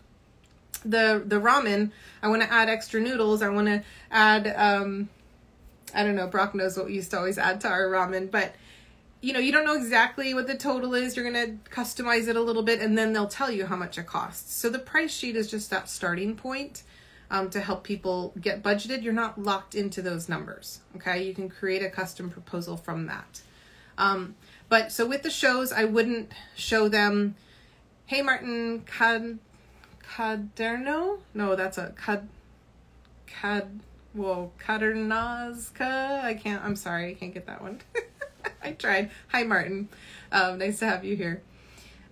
the 0.84 1.22
the 1.26 1.40
ramen, 1.40 1.92
I 2.22 2.28
want 2.28 2.42
to 2.42 2.52
add 2.52 2.70
extra 2.70 3.00
noodles, 3.00 3.42
I 3.42 3.50
want 3.50 3.68
to 3.68 3.84
add 4.12 4.54
um 4.58 5.10
I 5.96 6.04
don't 6.04 6.16
know, 6.16 6.28
Brock 6.28 6.54
knows 6.54 6.78
what 6.78 6.88
we 6.88 6.94
used 6.94 7.12
to 7.12 7.18
always 7.18 7.38
add 7.38 7.62
to 7.62 7.70
our 7.70 7.88
ramen, 7.88 8.30
but 8.30 8.54
you 9.22 9.34
know, 9.34 9.40
you 9.40 9.52
don't 9.52 9.66
know 9.66 9.76
exactly 9.76 10.36
what 10.36 10.46
the 10.46 10.56
total 10.56 10.94
is. 10.94 11.16
You're 11.16 11.32
going 11.32 11.60
to 11.64 11.70
customize 11.72 12.28
it 12.28 12.36
a 12.36 12.42
little 12.42 12.62
bit 12.62 12.80
and 12.80 12.96
then 12.96 13.12
they'll 13.12 13.28
tell 13.28 13.50
you 13.50 13.66
how 13.66 13.76
much 13.76 13.98
it 13.98 14.06
costs. 14.06 14.54
So 14.54 14.70
the 14.70 14.78
price 14.78 15.12
sheet 15.12 15.36
is 15.36 15.50
just 15.50 15.72
that 15.72 15.90
starting 15.90 16.36
point 16.36 16.84
um, 17.32 17.50
to 17.50 17.60
help 17.60 17.84
people 17.84 18.34
get 18.40 18.62
budgeted. 18.62 19.02
You're 19.02 19.14
not 19.14 19.42
locked 19.42 19.74
into 19.74 20.04
those 20.04 20.30
numbers. 20.30 20.82
Okay. 20.98 21.24
You 21.24 21.34
can 21.34 21.50
create 21.50 21.82
a 21.82 21.90
custom 21.90 22.30
proposal 22.30 22.78
from 22.78 23.08
that. 23.08 23.42
Um, 23.98 24.36
but 24.70 24.92
so 24.92 25.08
with 25.08 25.24
the 25.24 25.32
shows, 25.32 25.72
I 25.72 25.86
wouldn't 25.86 26.32
show 26.56 26.88
them, 26.88 27.36
hey, 28.06 28.22
Martin 28.22 28.82
Cad, 28.82 29.40
Caderno? 30.04 31.20
No, 31.34 31.56
that's 31.56 31.80
a 31.80 31.94
Cad, 31.98 32.28
Cad, 33.26 33.80
well, 34.16 34.54
Kadernazka. 34.60 36.24
I 36.24 36.34
can't, 36.36 36.64
I'm 36.64 36.76
sorry, 36.76 37.12
I 37.12 37.14
can't 37.14 37.34
get 37.34 37.46
that 37.48 37.62
one. 37.62 37.82
I 38.64 38.72
tried. 38.72 39.12
Hi, 39.28 39.44
Martin. 39.44 39.90
Um, 40.32 40.58
nice 40.60 40.80
to 40.80 40.86
have 40.86 41.04
you 41.04 41.16
here. 41.16 41.44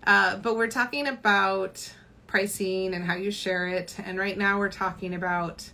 Uh, 0.06 0.36
but 0.38 0.58
we're 0.58 0.68
talking 0.68 1.08
about 1.08 1.94
pricing 2.28 2.94
and 2.94 3.06
how 3.06 3.16
you 3.16 3.32
share 3.32 3.68
it. 3.68 3.96
And 4.04 4.20
right 4.20 4.38
now 4.38 4.60
we're 4.60 4.72
talking 4.72 5.13
about, 5.13 5.70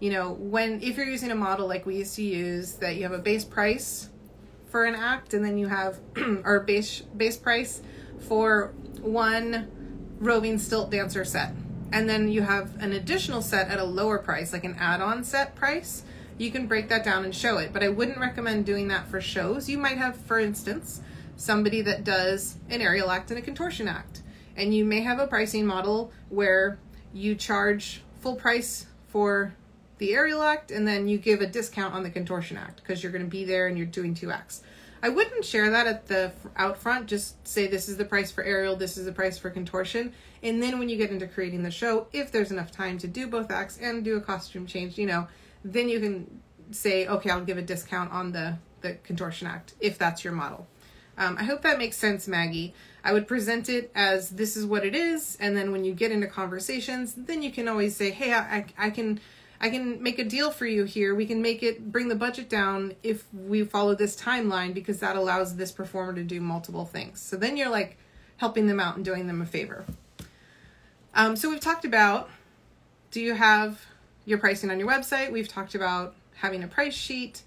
you 0.00 0.10
know, 0.10 0.32
when, 0.32 0.80
if 0.82 0.96
you're 0.96 1.06
using 1.06 1.30
a 1.30 1.34
model 1.34 1.68
like 1.68 1.84
we 1.84 1.96
used 1.96 2.16
to 2.16 2.22
use, 2.22 2.74
that 2.74 2.96
you 2.96 3.02
have 3.02 3.12
a 3.12 3.18
base 3.18 3.44
price 3.44 4.08
for 4.68 4.84
an 4.86 4.94
act 4.94 5.34
and 5.34 5.44
then 5.44 5.58
you 5.58 5.68
have, 5.68 5.98
or 6.44 6.60
base, 6.60 7.02
base 7.14 7.36
price 7.36 7.82
for 8.20 8.72
one 9.00 9.70
roving 10.18 10.58
stilt 10.58 10.90
dancer 10.90 11.24
set 11.24 11.52
and 11.92 12.08
then 12.08 12.28
you 12.28 12.42
have 12.42 12.80
an 12.80 12.92
additional 12.92 13.42
set 13.42 13.68
at 13.68 13.78
a 13.78 13.84
lower 13.84 14.18
price, 14.18 14.52
like 14.52 14.64
an 14.64 14.76
add 14.78 15.00
on 15.00 15.24
set 15.24 15.54
price, 15.54 16.02
you 16.38 16.50
can 16.50 16.66
break 16.66 16.88
that 16.88 17.04
down 17.04 17.24
and 17.24 17.34
show 17.34 17.58
it. 17.58 17.72
But 17.72 17.82
I 17.82 17.88
wouldn't 17.88 18.18
recommend 18.18 18.66
doing 18.66 18.88
that 18.88 19.08
for 19.08 19.20
shows. 19.20 19.68
You 19.68 19.78
might 19.78 19.96
have, 19.96 20.16
for 20.16 20.38
instance, 20.38 21.00
somebody 21.36 21.82
that 21.82 22.04
does 22.04 22.56
an 22.68 22.80
aerial 22.80 23.10
act 23.10 23.30
and 23.30 23.38
a 23.38 23.42
contortion 23.42 23.88
act. 23.88 24.22
And 24.56 24.74
you 24.74 24.84
may 24.84 25.00
have 25.00 25.18
a 25.18 25.26
pricing 25.26 25.66
model 25.66 26.12
where 26.28 26.78
you 27.12 27.34
charge 27.34 28.02
full 28.20 28.36
price 28.36 28.86
for 29.08 29.54
the 29.98 30.12
aerial 30.12 30.42
act 30.42 30.70
and 30.70 30.86
then 30.86 31.08
you 31.08 31.16
give 31.16 31.40
a 31.40 31.46
discount 31.46 31.94
on 31.94 32.02
the 32.02 32.10
contortion 32.10 32.56
act 32.56 32.82
because 32.82 33.02
you're 33.02 33.12
going 33.12 33.24
to 33.24 33.30
be 33.30 33.44
there 33.44 33.66
and 33.66 33.78
you're 33.78 33.86
doing 33.86 34.14
two 34.14 34.30
acts. 34.30 34.62
I 35.02 35.08
wouldn't 35.08 35.44
share 35.44 35.70
that 35.70 35.86
at 35.86 36.06
the 36.06 36.32
out 36.56 36.78
front. 36.78 37.06
Just 37.06 37.46
say 37.46 37.66
this 37.66 37.88
is 37.88 37.96
the 37.96 38.04
price 38.04 38.30
for 38.30 38.42
aerial, 38.42 38.76
this 38.76 38.96
is 38.96 39.04
the 39.04 39.12
price 39.12 39.38
for 39.38 39.50
contortion, 39.50 40.12
and 40.42 40.62
then 40.62 40.78
when 40.78 40.88
you 40.88 40.96
get 40.96 41.10
into 41.10 41.26
creating 41.26 41.62
the 41.62 41.70
show, 41.70 42.06
if 42.12 42.32
there's 42.32 42.50
enough 42.50 42.70
time 42.70 42.98
to 42.98 43.08
do 43.08 43.26
both 43.26 43.50
acts 43.50 43.78
and 43.78 44.04
do 44.04 44.16
a 44.16 44.20
costume 44.20 44.66
change, 44.66 44.98
you 44.98 45.06
know, 45.06 45.28
then 45.64 45.88
you 45.88 46.00
can 46.00 46.40
say, 46.70 47.06
okay, 47.06 47.30
I'll 47.30 47.44
give 47.44 47.58
a 47.58 47.62
discount 47.62 48.12
on 48.12 48.32
the 48.32 48.58
the 48.82 48.94
contortion 49.04 49.46
act 49.46 49.74
if 49.80 49.98
that's 49.98 50.22
your 50.22 50.32
model. 50.32 50.66
Um, 51.18 51.36
I 51.38 51.44
hope 51.44 51.62
that 51.62 51.78
makes 51.78 51.96
sense, 51.96 52.28
Maggie. 52.28 52.74
I 53.02 53.12
would 53.12 53.26
present 53.26 53.68
it 53.68 53.90
as 53.94 54.30
this 54.30 54.56
is 54.56 54.66
what 54.66 54.84
it 54.84 54.94
is, 54.94 55.36
and 55.40 55.56
then 55.56 55.72
when 55.72 55.84
you 55.84 55.94
get 55.94 56.12
into 56.12 56.26
conversations, 56.26 57.14
then 57.14 57.42
you 57.42 57.50
can 57.50 57.68
always 57.68 57.96
say, 57.96 58.10
hey, 58.10 58.34
I, 58.34 58.66
I 58.76 58.90
can 58.90 59.20
I 59.60 59.70
can 59.70 60.02
make 60.02 60.18
a 60.18 60.24
deal 60.24 60.50
for 60.50 60.66
you 60.66 60.84
here. 60.84 61.14
We 61.14 61.26
can 61.26 61.40
make 61.40 61.62
it 61.62 61.90
bring 61.90 62.08
the 62.08 62.14
budget 62.14 62.48
down 62.48 62.94
if 63.02 63.24
we 63.32 63.64
follow 63.64 63.94
this 63.94 64.20
timeline 64.20 64.74
because 64.74 65.00
that 65.00 65.16
allows 65.16 65.56
this 65.56 65.72
performer 65.72 66.14
to 66.14 66.22
do 66.22 66.40
multiple 66.40 66.84
things. 66.84 67.22
So 67.22 67.36
then 67.36 67.56
you're 67.56 67.70
like 67.70 67.96
helping 68.36 68.66
them 68.66 68.80
out 68.80 68.96
and 68.96 69.04
doing 69.04 69.26
them 69.26 69.40
a 69.40 69.46
favor. 69.46 69.84
Um, 71.14 71.36
so 71.36 71.48
we've 71.48 71.60
talked 71.60 71.84
about 71.84 72.28
do 73.10 73.20
you 73.20 73.34
have 73.34 73.80
your 74.26 74.38
pricing 74.38 74.70
on 74.70 74.78
your 74.78 74.88
website? 74.88 75.32
We've 75.32 75.48
talked 75.48 75.74
about 75.74 76.14
having 76.34 76.62
a 76.62 76.68
price 76.68 76.94
sheet 76.94 77.42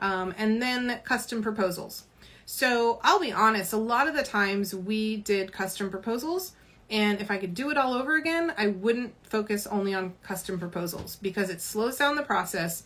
um, 0.00 0.34
and 0.36 0.60
then 0.60 1.00
custom 1.04 1.42
proposals. 1.42 2.04
So 2.46 3.00
I'll 3.02 3.20
be 3.20 3.32
honest, 3.32 3.72
a 3.72 3.76
lot 3.76 4.08
of 4.08 4.14
the 4.14 4.22
times 4.22 4.74
we 4.74 5.16
did 5.18 5.52
custom 5.52 5.90
proposals. 5.90 6.52
And 6.94 7.20
if 7.20 7.28
I 7.28 7.38
could 7.38 7.54
do 7.54 7.70
it 7.70 7.76
all 7.76 7.92
over 7.92 8.14
again, 8.14 8.54
I 8.56 8.68
wouldn't 8.68 9.14
focus 9.24 9.66
only 9.66 9.92
on 9.94 10.14
custom 10.22 10.60
proposals 10.60 11.16
because 11.16 11.50
it 11.50 11.60
slows 11.60 11.96
down 11.96 12.14
the 12.14 12.22
process. 12.22 12.84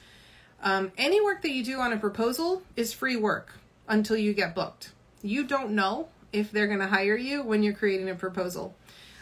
Um, 0.63 0.93
any 0.97 1.21
work 1.21 1.43
that 1.43 1.51
you 1.51 1.63
do 1.63 1.79
on 1.79 1.93
a 1.93 1.99
proposal 1.99 2.63
is 2.75 2.95
free 2.95 3.17
work 3.17 3.53
until 3.87 4.17
you 4.17 4.33
get 4.33 4.55
booked. 4.55 4.93
You 5.21 5.45
don't 5.45 5.73
know 5.73 6.09
if 6.33 6.51
they're 6.51 6.69
going 6.69 6.79
to 6.79 6.87
hire 6.87 7.19
you 7.19 7.43
when 7.43 7.63
you're 7.63 7.75
creating 7.75 8.09
a 8.09 8.15
proposal. 8.15 8.75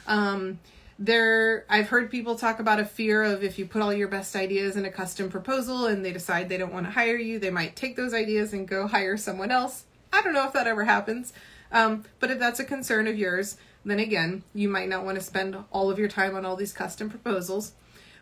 Um, 0.07 0.61
there, 1.01 1.64
I've 1.68 1.88
heard 1.88 2.09
people 2.09 2.37
talk 2.37 2.61
about 2.61 2.79
a 2.79 2.85
fear 2.85 3.25
of 3.25 3.42
if 3.42 3.59
you 3.59 3.66
put 3.66 3.83
all 3.83 3.92
your 3.92 4.07
best 4.07 4.37
ideas 4.37 4.77
in 4.77 4.85
a 4.85 4.90
custom 4.92 5.31
proposal 5.31 5.87
and 5.87 6.05
they 6.05 6.12
decide 6.12 6.49
they 6.49 6.59
don't 6.59 6.72
want 6.72 6.87
to 6.87 6.92
hire 6.92 7.16
you, 7.16 7.40
they 7.40 7.51
might 7.51 7.75
take 7.75 7.96
those 7.96 8.14
ideas 8.14 8.53
and 8.53 8.68
go 8.68 8.87
hire 8.87 9.16
someone 9.16 9.51
else. 9.51 9.83
I 10.12 10.22
don't 10.22 10.33
know 10.33 10.46
if 10.46 10.53
that 10.53 10.68
ever 10.68 10.85
happens. 10.85 11.33
Um, 11.72 12.05
but 12.20 12.31
if 12.31 12.38
that's 12.38 12.61
a 12.61 12.64
concern 12.64 13.09
of 13.09 13.18
yours, 13.18 13.57
then 13.90 14.01
again, 14.01 14.42
you 14.55 14.68
might 14.68 14.88
not 14.88 15.05
want 15.05 15.16
to 15.16 15.25
spend 15.25 15.57
all 15.70 15.90
of 15.90 15.99
your 15.99 16.09
time 16.09 16.35
on 16.35 16.44
all 16.44 16.57
these 16.57 16.72
custom 16.72 17.09
proposals. 17.09 17.72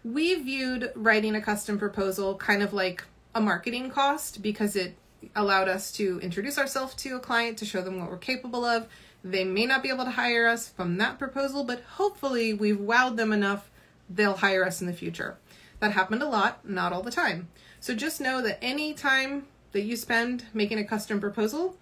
We 0.05 0.35
viewed 0.35 0.92
writing 0.94 1.35
a 1.35 1.40
custom 1.40 1.79
proposal 1.79 2.37
kind 2.37 2.62
of 2.62 2.72
like 2.72 3.05
a 3.35 3.40
marketing 3.40 3.90
cost 3.90 4.42
because 4.42 4.77
it 4.77 4.96
allowed 5.35 5.68
us 5.68 5.90
to 5.92 6.20
introduce 6.20 6.59
ourselves 6.59 6.94
to 6.94 7.16
a 7.16 7.20
client 7.20 7.57
to 7.59 7.64
show 7.64 7.81
them 7.81 7.98
what 7.98 8.11
we're 8.11 8.18
capable 8.18 8.64
of. 8.64 8.87
They 9.24 9.44
may 9.44 9.64
not 9.64 9.83
be 9.83 9.88
able 9.88 10.05
to 10.05 10.11
hire 10.11 10.46
us 10.46 10.68
from 10.68 10.98
that 10.98 11.18
proposal, 11.18 11.64
but 11.64 11.81
hopefully 11.83 12.53
we've 12.53 12.77
wowed 12.77 13.16
them 13.16 13.33
enough 13.33 13.70
they'll 14.09 14.37
hire 14.37 14.64
us 14.64 14.81
in 14.81 14.87
the 14.87 14.92
future. 14.92 15.37
That 15.81 15.92
happened 15.92 16.22
a 16.22 16.29
lot, 16.29 16.68
not 16.68 16.92
all 16.92 17.03
the 17.03 17.11
time. 17.11 17.48
So 17.81 17.94
just 17.94 18.20
know 18.20 18.42
that 18.42 18.59
any 18.62 18.94
time 18.94 19.46
that 19.72 19.83
you 19.83 19.96
spend 19.96 20.44
making 20.53 20.79
a 20.79 20.85
custom 20.85 21.20
proposal, 21.20 21.77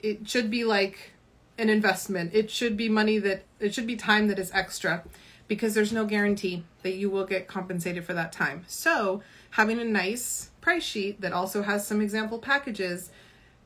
it 0.00 0.28
should 0.28 0.50
be 0.50 0.64
like 0.64 1.12
an 1.58 1.70
investment. 1.70 2.34
It 2.34 2.50
should 2.50 2.76
be 2.76 2.88
money 2.88 3.18
that 3.18 3.44
it 3.60 3.74
should 3.74 3.86
be 3.86 3.96
time 3.96 4.28
that 4.28 4.38
is 4.38 4.50
extra 4.52 5.04
because 5.48 5.74
there's 5.74 5.92
no 5.92 6.04
guarantee 6.04 6.64
that 6.82 6.94
you 6.94 7.08
will 7.08 7.24
get 7.24 7.46
compensated 7.46 8.04
for 8.04 8.12
that 8.14 8.32
time. 8.32 8.64
So, 8.66 9.22
having 9.50 9.78
a 9.78 9.84
nice 9.84 10.50
price 10.60 10.82
sheet 10.82 11.20
that 11.20 11.32
also 11.32 11.62
has 11.62 11.86
some 11.86 12.00
example 12.00 12.38
packages 12.38 13.10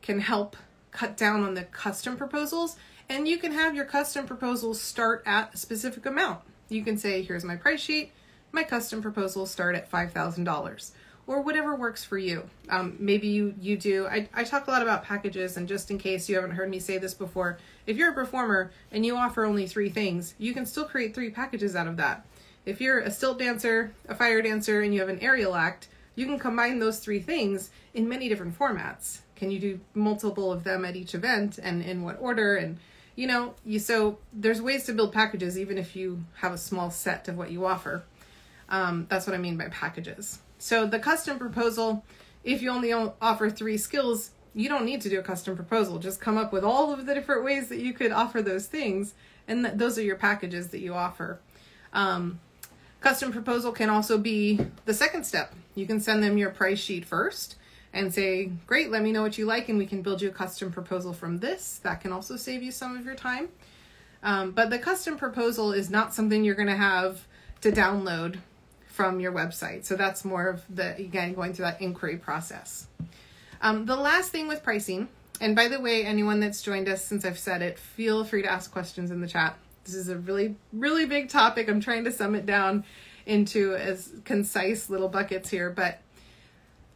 can 0.03 0.21
help 0.21 0.57
cut 0.91 1.17
down 1.17 1.43
on 1.43 1.55
the 1.55 1.65
custom 1.65 2.17
proposals 2.17 2.77
and 3.09 3.27
you 3.27 3.39
can 3.39 3.53
have 3.53 3.75
your 3.75 3.85
custom 3.85 4.27
proposals 4.27 4.81
start 4.81 5.23
at 5.27 5.55
a 5.55 5.57
specific 5.57 6.07
amount. 6.07 6.41
You 6.69 6.85
can 6.85 6.97
say, 6.97 7.23
here's 7.23 7.45
my 7.45 7.57
price 7.57 7.81
sheet, 7.81 8.13
my 8.53 8.63
custom 8.63 9.03
proposals 9.03 9.51
start 9.51 9.75
at 9.75 9.91
$5,000 9.91 10.91
or 11.31 11.43
whatever 11.43 11.77
works 11.77 12.03
for 12.03 12.19
you. 12.19 12.43
Um, 12.69 12.97
maybe 12.99 13.29
you 13.29 13.55
you 13.61 13.77
do. 13.77 14.09
I, 14.09 14.29
I 14.35 14.43
talk 14.43 14.67
a 14.67 14.71
lot 14.73 14.83
about 14.83 15.05
packages, 15.05 15.57
and 15.57 15.69
just 15.69 15.89
in 15.89 15.97
case 15.97 16.29
you 16.29 16.35
haven't 16.35 16.51
heard 16.51 16.69
me 16.69 16.81
say 16.81 16.99
this 16.99 17.15
before, 17.15 17.57
if 17.87 17.97
you're 17.97 18.11
a 18.11 18.15
performer 18.15 18.73
and 18.91 19.07
you 19.07 19.15
offer 19.15 19.45
only 19.45 19.69
three 19.69 19.91
things, 19.91 20.35
you 20.39 20.53
can 20.53 20.67
still 20.67 20.85
create 20.85 21.15
three 21.15 21.31
packages 21.31 21.77
out 21.77 21.87
of 21.87 21.97
that. 21.99 22.27
If 22.67 22.81
you're 22.81 22.99
a 22.99 23.13
stilt 23.13 23.39
dancer, 23.39 23.95
a 24.09 24.15
fire 24.17 24.43
dancer, 24.43 24.81
and 24.81 24.93
you 24.93 24.99
have 24.99 25.09
an 25.09 25.21
aerial 25.21 25.55
act, 25.55 25.87
you 26.17 26.27
can 26.27 26.37
combine 26.37 26.81
those 26.81 26.99
three 26.99 27.21
things 27.21 27.71
in 27.95 28.09
many 28.09 28.29
different 28.29 28.59
formats. 28.59 29.21
Can 29.37 29.53
you 29.53 29.61
do 29.61 29.81
multiple 29.95 30.51
of 30.51 30.65
them 30.65 30.85
at 30.85 30.97
each 30.97 31.15
event, 31.15 31.61
and 31.63 31.81
in 31.81 32.03
what 32.03 32.21
order? 32.21 32.57
And 32.57 32.79
you 33.15 33.29
know, 33.29 33.55
you 33.65 33.79
so 33.79 34.19
there's 34.33 34.61
ways 34.61 34.85
to 34.87 34.93
build 34.93 35.13
packages 35.13 35.57
even 35.57 35.79
if 35.79 35.95
you 35.95 36.25
have 36.39 36.53
a 36.53 36.59
small 36.59 36.91
set 36.91 37.29
of 37.29 37.39
what 37.39 37.53
you 37.53 37.67
offer. 37.67 38.03
Um, 38.69 39.07
that's 39.09 39.29
what 39.29 39.37
I 39.37 39.39
mean 39.39 39.57
by 39.57 39.69
packages. 39.69 40.41
So 40.61 40.87
the 40.87 40.99
custom 40.99 41.39
proposal, 41.39 42.05
if 42.45 42.61
you 42.61 42.71
only 42.71 42.93
offer 42.93 43.49
three 43.49 43.79
skills, 43.79 44.33
you 44.55 44.69
don't 44.69 44.85
need 44.85 45.01
to 45.01 45.09
do 45.09 45.19
a 45.19 45.23
custom 45.23 45.57
proposal. 45.57 45.99
Just 45.99 46.21
come 46.21 46.37
up 46.37 46.53
with 46.53 46.65
all 46.65 46.93
of 46.93 47.07
the 47.07 47.15
different 47.15 47.45
ways 47.45 47.69
that 47.69 47.79
you 47.79 47.95
could 47.95 48.13
offer 48.13 48.43
those 48.43 48.67
things, 48.67 49.15
and 49.49 49.65
th- 49.65 49.79
those 49.79 49.99
are 49.99 50.03
your 50.03 50.17
packages 50.17 50.69
that 50.69 50.81
you 50.81 50.93
offer. 50.93 51.41
Um, 51.95 52.41
custom 53.01 53.33
proposal 53.33 53.73
can 53.73 53.89
also 53.89 54.19
be 54.19 54.61
the 54.85 54.93
second 54.93 55.25
step. 55.25 55.55
You 55.75 55.87
can 55.87 55.99
send 55.99 56.23
them 56.23 56.37
your 56.37 56.51
price 56.51 56.79
sheet 56.79 57.07
first 57.07 57.57
and 57.95 58.13
say, 58.13 58.53
Great, 58.67 58.91
let 58.91 59.03
me 59.03 59.13
know 59.13 59.23
what 59.23 59.39
you 59.39 59.47
like, 59.47 59.71
and 59.71 59.79
we 59.79 59.87
can 59.87 60.03
build 60.03 60.21
you 60.21 60.29
a 60.29 60.33
custom 60.33 60.71
proposal 60.71 61.15
from 61.15 61.39
this. 61.39 61.81
That 61.83 62.03
can 62.03 62.13
also 62.13 62.37
save 62.37 62.63
you 62.63 62.71
some 62.71 62.99
of 62.99 63.07
your 63.07 63.15
time. 63.15 63.49
Um, 64.23 64.51
but 64.51 64.69
the 64.69 64.79
custom 64.79 65.17
proposal 65.17 65.73
is 65.73 65.89
not 65.89 66.13
something 66.13 66.45
you're 66.45 66.55
going 66.55 66.69
to 66.69 66.77
have 66.77 67.27
to 67.63 67.73
download 67.73 68.41
from 68.91 69.21
your 69.21 69.33
website. 69.33 69.85
So 69.85 69.97
that's 69.97 70.25
more 70.25 70.49
of 70.49 70.65
the, 70.69 70.97
again, 70.97 71.33
going 71.35 71.55
through 71.55 71.67
that 71.67 71.81
inquiry 71.81 72.17
process. 72.17 72.87
Um, 73.63 73.87
the 73.87 73.97
last 73.97 74.33
thing 74.33 74.49
with 74.49 74.63
pricing, 74.63 75.09
and 75.41 75.55
by 75.55 75.69
the 75.69 75.81
way, 75.81 76.05
anyone 76.05 76.41
that's 76.41 76.61
joined 76.61 76.89
us 76.89 77.05
since 77.05 77.25
I've 77.25 77.39
said 77.39 77.63
it, 77.63 77.79
feel 77.79 78.25
free 78.25 78.43
to 78.43 78.51
ask 78.51 78.71
questions 78.71 79.11
in 79.11 79.21
the 79.21 79.29
chat. 79.29 79.57
This 79.85 79.95
is 79.95 80.09
a 80.09 80.19
really, 80.19 80.57
really 80.73 81.07
big 81.07 81.29
topic. 81.29 81.69
I'm 81.69 81.81
trying 81.81 82.05
to 82.05 82.13
sum 82.13 82.35
it 82.35 82.47
down 82.47 82.85
into 83.27 83.75
as 83.77 84.13
concise 84.25 84.91
little 84.91 85.09
buckets 85.09 85.49
here. 85.49 85.71
But 85.71 86.01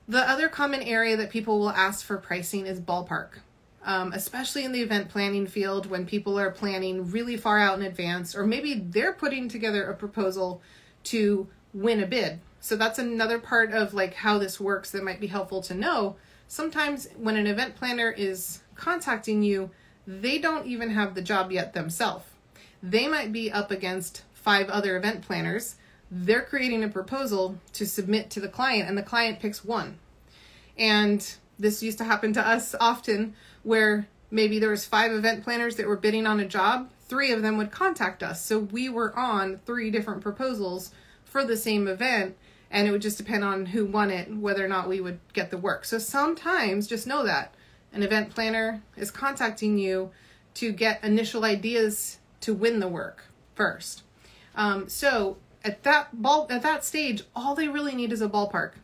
the 0.08 0.28
other 0.28 0.48
common 0.48 0.82
area 0.82 1.16
that 1.16 1.30
people 1.30 1.58
will 1.58 1.70
ask 1.70 2.04
for 2.04 2.18
pricing 2.18 2.66
is 2.66 2.80
ballpark. 2.80 3.38
Um, 3.86 4.12
especially 4.14 4.64
in 4.64 4.72
the 4.72 4.80
event 4.80 5.10
planning 5.10 5.46
field 5.46 5.86
when 5.86 6.06
people 6.06 6.38
are 6.38 6.50
planning 6.50 7.10
really 7.10 7.36
far 7.36 7.58
out 7.58 7.78
in 7.78 7.84
advance, 7.84 8.34
or 8.34 8.46
maybe 8.46 8.74
they're 8.74 9.12
putting 9.12 9.46
together 9.46 9.84
a 9.84 9.94
proposal 9.94 10.62
to 11.04 11.46
win 11.74 12.02
a 12.02 12.06
bid. 12.06 12.40
So 12.60 12.76
that's 12.76 12.98
another 12.98 13.38
part 13.38 13.72
of 13.72 13.92
like 13.92 14.14
how 14.14 14.38
this 14.38 14.58
works 14.58 14.90
that 14.92 15.04
might 15.04 15.20
be 15.20 15.26
helpful 15.26 15.60
to 15.62 15.74
know. 15.74 16.16
Sometimes 16.48 17.08
when 17.18 17.36
an 17.36 17.46
event 17.46 17.76
planner 17.76 18.10
is 18.10 18.60
contacting 18.74 19.42
you, 19.42 19.70
they 20.06 20.38
don't 20.38 20.66
even 20.66 20.90
have 20.90 21.14
the 21.14 21.22
job 21.22 21.50
yet 21.52 21.72
themselves. 21.72 22.24
They 22.82 23.08
might 23.08 23.32
be 23.32 23.50
up 23.50 23.70
against 23.70 24.22
five 24.34 24.68
other 24.68 24.96
event 24.96 25.22
planners. 25.22 25.76
They're 26.10 26.42
creating 26.42 26.84
a 26.84 26.88
proposal 26.88 27.58
to 27.72 27.86
submit 27.86 28.30
to 28.30 28.40
the 28.40 28.48
client 28.48 28.88
and 28.88 28.96
the 28.96 29.02
client 29.02 29.40
picks 29.40 29.64
one. 29.64 29.98
And 30.78 31.26
this 31.58 31.82
used 31.82 31.98
to 31.98 32.04
happen 32.04 32.32
to 32.34 32.46
us 32.46 32.74
often 32.78 33.34
where 33.62 34.06
maybe 34.30 34.58
there 34.58 34.70
was 34.70 34.84
five 34.84 35.12
event 35.12 35.44
planners 35.44 35.76
that 35.76 35.86
were 35.86 35.96
bidding 35.96 36.26
on 36.26 36.40
a 36.40 36.46
job, 36.46 36.90
three 37.08 37.32
of 37.32 37.42
them 37.42 37.56
would 37.56 37.70
contact 37.70 38.22
us. 38.22 38.44
So 38.44 38.58
we 38.58 38.88
were 38.88 39.16
on 39.18 39.60
three 39.64 39.90
different 39.90 40.20
proposals 40.20 40.92
for 41.34 41.44
the 41.44 41.56
same 41.56 41.88
event 41.88 42.36
and 42.70 42.86
it 42.86 42.92
would 42.92 43.02
just 43.02 43.18
depend 43.18 43.42
on 43.42 43.66
who 43.66 43.84
won 43.84 44.08
it 44.08 44.32
whether 44.36 44.64
or 44.64 44.68
not 44.68 44.88
we 44.88 45.00
would 45.00 45.18
get 45.32 45.50
the 45.50 45.58
work. 45.58 45.84
So 45.84 45.98
sometimes 45.98 46.86
just 46.86 47.08
know 47.08 47.24
that 47.24 47.52
an 47.92 48.04
event 48.04 48.30
planner 48.32 48.84
is 48.96 49.10
contacting 49.10 49.76
you 49.76 50.12
to 50.54 50.70
get 50.70 51.02
initial 51.02 51.44
ideas 51.44 52.18
to 52.42 52.54
win 52.54 52.78
the 52.78 52.86
work 52.86 53.24
first. 53.56 54.04
Um, 54.54 54.88
so 54.88 55.38
at 55.64 55.82
that 55.82 56.22
ball 56.22 56.46
at 56.50 56.62
that 56.62 56.84
stage, 56.84 57.24
all 57.34 57.56
they 57.56 57.66
really 57.66 57.96
need 57.96 58.12
is 58.12 58.22
a 58.22 58.28
ballpark. 58.28 58.74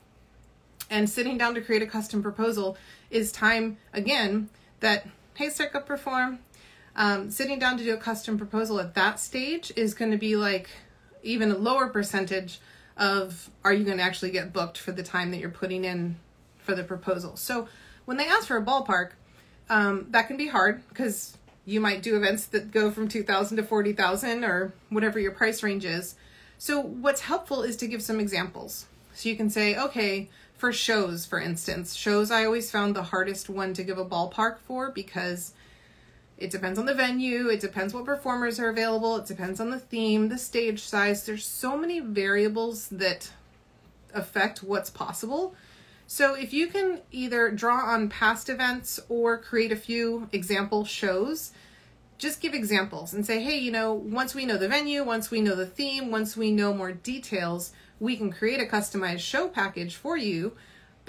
And 0.90 1.08
sitting 1.08 1.38
down 1.38 1.54
to 1.54 1.60
create 1.60 1.82
a 1.82 1.86
custom 1.86 2.20
proposal 2.20 2.76
is 3.10 3.30
time 3.30 3.76
again 3.92 4.48
that 4.80 5.06
hey 5.34 5.50
Circuit 5.50 5.86
Perform. 5.86 6.40
Um, 6.96 7.30
sitting 7.30 7.60
down 7.60 7.78
to 7.78 7.84
do 7.84 7.94
a 7.94 7.96
custom 7.96 8.36
proposal 8.36 8.80
at 8.80 8.96
that 8.96 9.20
stage 9.20 9.72
is 9.76 9.94
going 9.94 10.10
to 10.10 10.18
be 10.18 10.34
like 10.34 10.68
even 11.22 11.50
a 11.50 11.56
lower 11.56 11.88
percentage 11.88 12.60
of 12.96 13.50
are 13.64 13.72
you 13.72 13.84
going 13.84 13.98
to 13.98 14.02
actually 14.02 14.30
get 14.30 14.52
booked 14.52 14.78
for 14.78 14.92
the 14.92 15.02
time 15.02 15.30
that 15.30 15.38
you're 15.38 15.50
putting 15.50 15.84
in 15.84 16.16
for 16.58 16.74
the 16.74 16.84
proposal. 16.84 17.36
So 17.36 17.68
when 18.04 18.16
they 18.16 18.26
ask 18.26 18.46
for 18.46 18.56
a 18.56 18.64
ballpark, 18.64 19.10
um, 19.68 20.06
that 20.10 20.26
can 20.26 20.36
be 20.36 20.48
hard 20.48 20.86
because 20.88 21.36
you 21.64 21.80
might 21.80 22.02
do 22.02 22.16
events 22.16 22.46
that 22.46 22.70
go 22.70 22.90
from 22.90 23.08
2000 23.08 23.56
to 23.56 23.62
40,000 23.62 24.44
or 24.44 24.72
whatever 24.88 25.18
your 25.18 25.32
price 25.32 25.62
range 25.62 25.84
is. 25.84 26.16
So 26.58 26.80
what's 26.80 27.22
helpful 27.22 27.62
is 27.62 27.76
to 27.76 27.86
give 27.86 28.02
some 28.02 28.20
examples. 28.20 28.86
So 29.14 29.28
you 29.28 29.36
can 29.36 29.50
say, 29.50 29.76
okay, 29.76 30.28
for 30.56 30.72
shows, 30.72 31.24
for 31.24 31.40
instance, 31.40 31.94
shows 31.94 32.30
I 32.30 32.44
always 32.44 32.70
found 32.70 32.94
the 32.94 33.04
hardest 33.04 33.48
one 33.48 33.72
to 33.74 33.82
give 33.82 33.98
a 33.98 34.04
ballpark 34.04 34.58
for 34.66 34.90
because 34.90 35.54
it 36.40 36.50
depends 36.50 36.78
on 36.78 36.86
the 36.86 36.94
venue, 36.94 37.48
it 37.48 37.60
depends 37.60 37.92
what 37.92 38.06
performers 38.06 38.58
are 38.58 38.70
available, 38.70 39.16
it 39.16 39.26
depends 39.26 39.60
on 39.60 39.70
the 39.70 39.78
theme, 39.78 40.28
the 40.28 40.38
stage 40.38 40.80
size. 40.80 41.24
There's 41.24 41.46
so 41.46 41.76
many 41.76 42.00
variables 42.00 42.88
that 42.88 43.30
affect 44.14 44.62
what's 44.62 44.90
possible. 44.90 45.54
So 46.06 46.34
if 46.34 46.52
you 46.52 46.66
can 46.66 47.02
either 47.12 47.50
draw 47.50 47.76
on 47.76 48.08
past 48.08 48.48
events 48.48 48.98
or 49.08 49.38
create 49.38 49.70
a 49.70 49.76
few 49.76 50.28
example 50.32 50.84
shows, 50.84 51.52
just 52.18 52.40
give 52.40 52.54
examples 52.54 53.14
and 53.14 53.24
say, 53.24 53.42
hey, 53.42 53.58
you 53.58 53.70
know, 53.70 53.92
once 53.92 54.34
we 54.34 54.44
know 54.44 54.56
the 54.56 54.68
venue, 54.68 55.04
once 55.04 55.30
we 55.30 55.40
know 55.40 55.54
the 55.54 55.66
theme, 55.66 56.10
once 56.10 56.36
we 56.36 56.50
know 56.50 56.74
more 56.74 56.92
details, 56.92 57.72
we 58.00 58.16
can 58.16 58.32
create 58.32 58.60
a 58.60 58.64
customized 58.64 59.20
show 59.20 59.46
package 59.46 59.94
for 59.94 60.16
you 60.16 60.56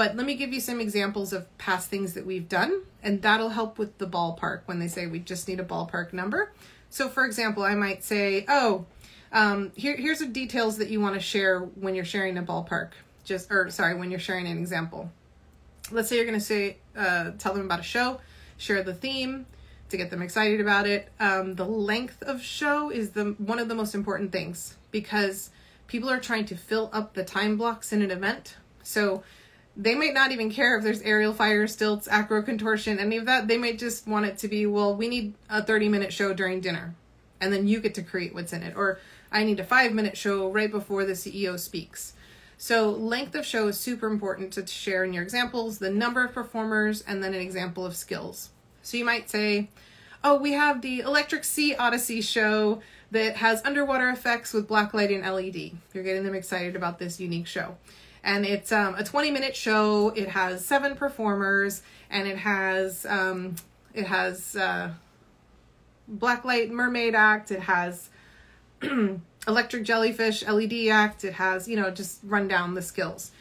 but 0.01 0.15
let 0.15 0.25
me 0.25 0.33
give 0.33 0.51
you 0.51 0.59
some 0.59 0.81
examples 0.81 1.31
of 1.31 1.55
past 1.59 1.87
things 1.87 2.15
that 2.15 2.25
we've 2.25 2.49
done, 2.49 2.81
and 3.03 3.21
that'll 3.21 3.49
help 3.49 3.77
with 3.77 3.99
the 3.99 4.07
ballpark 4.07 4.61
when 4.65 4.79
they 4.79 4.87
say 4.87 5.05
we 5.05 5.19
just 5.19 5.47
need 5.47 5.59
a 5.59 5.63
ballpark 5.63 6.11
number. 6.11 6.51
So, 6.89 7.07
for 7.07 7.23
example, 7.23 7.61
I 7.61 7.75
might 7.75 8.03
say, 8.03 8.43
oh, 8.47 8.87
um, 9.31 9.71
here, 9.75 9.95
here's 9.95 10.17
the 10.17 10.25
details 10.25 10.79
that 10.79 10.89
you 10.89 10.99
want 10.99 11.13
to 11.13 11.21
share 11.21 11.59
when 11.59 11.93
you're 11.93 12.03
sharing 12.03 12.39
a 12.39 12.41
ballpark. 12.41 12.93
Just, 13.25 13.51
or 13.51 13.69
sorry, 13.69 13.93
when 13.93 14.09
you're 14.09 14.19
sharing 14.19 14.47
an 14.47 14.57
example. 14.57 15.11
Let's 15.91 16.09
say 16.09 16.15
you're 16.15 16.25
going 16.25 16.39
to 16.39 16.43
say, 16.43 16.77
uh, 16.97 17.33
tell 17.37 17.53
them 17.53 17.65
about 17.65 17.81
a 17.81 17.83
show. 17.83 18.21
share 18.57 18.81
the 18.81 18.95
theme 18.95 19.45
to 19.89 19.97
get 19.97 20.09
them 20.09 20.23
excited 20.23 20.59
about 20.59 20.87
it. 20.87 21.09
Um, 21.19 21.53
the 21.53 21.65
length 21.65 22.23
of 22.23 22.41
show 22.41 22.89
is 22.89 23.11
the 23.11 23.35
one 23.37 23.59
of 23.59 23.67
the 23.67 23.75
most 23.75 23.93
important 23.93 24.31
things 24.31 24.77
because 24.89 25.51
people 25.85 26.09
are 26.09 26.19
trying 26.19 26.45
to 26.45 26.55
fill 26.55 26.89
up 26.91 27.13
the 27.13 27.23
time 27.23 27.55
blocks 27.55 27.93
in 27.93 28.01
an 28.01 28.09
event. 28.09 28.55
So 28.81 29.21
they 29.77 29.95
might 29.95 30.13
not 30.13 30.31
even 30.31 30.51
care 30.51 30.77
if 30.77 30.83
there's 30.83 31.01
aerial 31.01 31.33
fire, 31.33 31.67
stilts, 31.67 32.07
acro 32.09 32.41
contortion, 32.41 32.99
any 32.99 33.17
of 33.17 33.25
that. 33.25 33.47
They 33.47 33.57
might 33.57 33.79
just 33.79 34.07
want 34.07 34.25
it 34.25 34.37
to 34.39 34.47
be, 34.47 34.65
well, 34.65 34.95
we 34.95 35.07
need 35.07 35.33
a 35.49 35.63
30 35.63 35.89
minute 35.89 36.11
show 36.11 36.33
during 36.33 36.59
dinner. 36.59 36.95
And 37.39 37.51
then 37.51 37.67
you 37.67 37.79
get 37.79 37.95
to 37.95 38.03
create 38.03 38.33
what's 38.33 38.53
in 38.53 38.63
it. 38.63 38.75
Or 38.75 38.99
I 39.31 39.43
need 39.43 39.59
a 39.59 39.63
five 39.63 39.93
minute 39.93 40.17
show 40.17 40.51
right 40.51 40.69
before 40.69 41.05
the 41.05 41.13
CEO 41.13 41.57
speaks. 41.57 42.13
So, 42.57 42.91
length 42.91 43.33
of 43.33 43.43
show 43.43 43.69
is 43.69 43.79
super 43.79 44.05
important 44.05 44.53
to 44.53 44.67
share 44.67 45.03
in 45.03 45.13
your 45.13 45.23
examples, 45.23 45.79
the 45.79 45.89
number 45.89 46.23
of 46.23 46.31
performers, 46.31 47.01
and 47.01 47.23
then 47.23 47.33
an 47.33 47.41
example 47.41 47.87
of 47.87 47.95
skills. 47.95 48.51
So, 48.83 48.97
you 48.97 49.05
might 49.05 49.31
say, 49.31 49.69
Oh, 50.23 50.37
we 50.37 50.51
have 50.51 50.83
the 50.83 50.99
Electric 50.99 51.43
Sea 51.43 51.73
Odyssey 51.75 52.21
show 52.21 52.81
that 53.09 53.37
has 53.37 53.63
underwater 53.65 54.09
effects 54.09 54.53
with 54.53 54.67
blacklight 54.69 55.13
and 55.13 55.25
LED. 55.25 55.71
You're 55.93 56.03
getting 56.03 56.23
them 56.23 56.35
excited 56.35 56.75
about 56.75 56.99
this 56.99 57.19
unique 57.19 57.47
show. 57.47 57.75
And 58.23 58.45
it's 58.45 58.71
um, 58.71 58.95
a 58.95 59.03
20 59.03 59.31
minute 59.31 59.55
show. 59.55 60.09
It 60.09 60.29
has 60.29 60.65
seven 60.65 60.95
performers, 60.95 61.81
and 62.09 62.27
it 62.27 62.37
has 62.37 63.05
um, 63.05 63.55
it 63.93 64.05
has 64.05 64.55
uh, 64.55 64.91
blacklight 66.11 66.69
mermaid 66.69 67.15
act. 67.15 67.51
It 67.51 67.61
has 67.61 68.09
electric 69.47 69.83
jellyfish 69.83 70.45
LED 70.45 70.87
act. 70.89 71.23
It 71.23 71.33
has, 71.33 71.67
you 71.67 71.75
know, 71.75 71.91
just 71.91 72.19
run 72.23 72.47
down 72.47 72.73
the 72.73 72.81
skills 72.81 73.31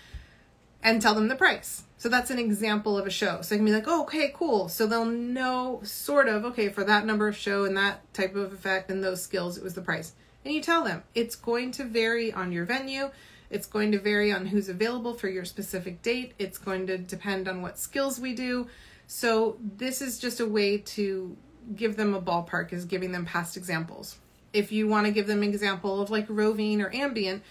and 0.82 1.00
tell 1.02 1.14
them 1.14 1.28
the 1.28 1.36
price. 1.36 1.82
So 1.98 2.08
that's 2.08 2.30
an 2.30 2.38
example 2.38 2.96
of 2.96 3.06
a 3.06 3.10
show. 3.10 3.42
So 3.42 3.54
I 3.54 3.58
can 3.58 3.66
be 3.66 3.72
like, 3.72 3.84
oh, 3.86 4.02
okay, 4.02 4.32
cool. 4.34 4.68
So 4.68 4.86
they'll 4.86 5.04
know 5.04 5.80
sort 5.82 6.28
of, 6.28 6.46
okay, 6.46 6.70
for 6.70 6.82
that 6.84 7.04
number 7.04 7.28
of 7.28 7.36
show 7.36 7.64
and 7.64 7.76
that 7.76 8.12
type 8.14 8.34
of 8.34 8.52
effect 8.54 8.90
and 8.90 9.04
those 9.04 9.22
skills, 9.22 9.58
it 9.58 9.62
was 9.62 9.74
the 9.74 9.82
price. 9.82 10.14
And 10.44 10.54
you 10.54 10.62
tell 10.62 10.82
them 10.82 11.02
it's 11.14 11.36
going 11.36 11.72
to 11.72 11.84
vary 11.84 12.32
on 12.32 12.52
your 12.52 12.64
venue. 12.64 13.10
It's 13.50 13.66
going 13.66 13.92
to 13.92 13.98
vary 13.98 14.32
on 14.32 14.46
who's 14.46 14.68
available 14.68 15.14
for 15.14 15.28
your 15.28 15.44
specific 15.44 16.02
date. 16.02 16.34
It's 16.38 16.58
going 16.58 16.86
to 16.86 16.96
depend 16.96 17.48
on 17.48 17.62
what 17.62 17.78
skills 17.78 18.20
we 18.20 18.34
do. 18.34 18.68
So 19.06 19.58
this 19.76 20.00
is 20.00 20.18
just 20.18 20.40
a 20.40 20.46
way 20.46 20.78
to 20.78 21.36
give 21.74 21.96
them 21.96 22.14
a 22.14 22.22
ballpark 22.22 22.72
is 22.72 22.84
giving 22.84 23.12
them 23.12 23.26
past 23.26 23.56
examples 23.56 24.18
if 24.52 24.72
you 24.72 24.88
want 24.88 25.06
to 25.06 25.12
give 25.12 25.26
them 25.26 25.42
an 25.42 25.48
example 25.48 26.00
of 26.00 26.10
like 26.10 26.26
roving 26.28 26.80
or 26.80 26.94
ambient, 26.94 27.42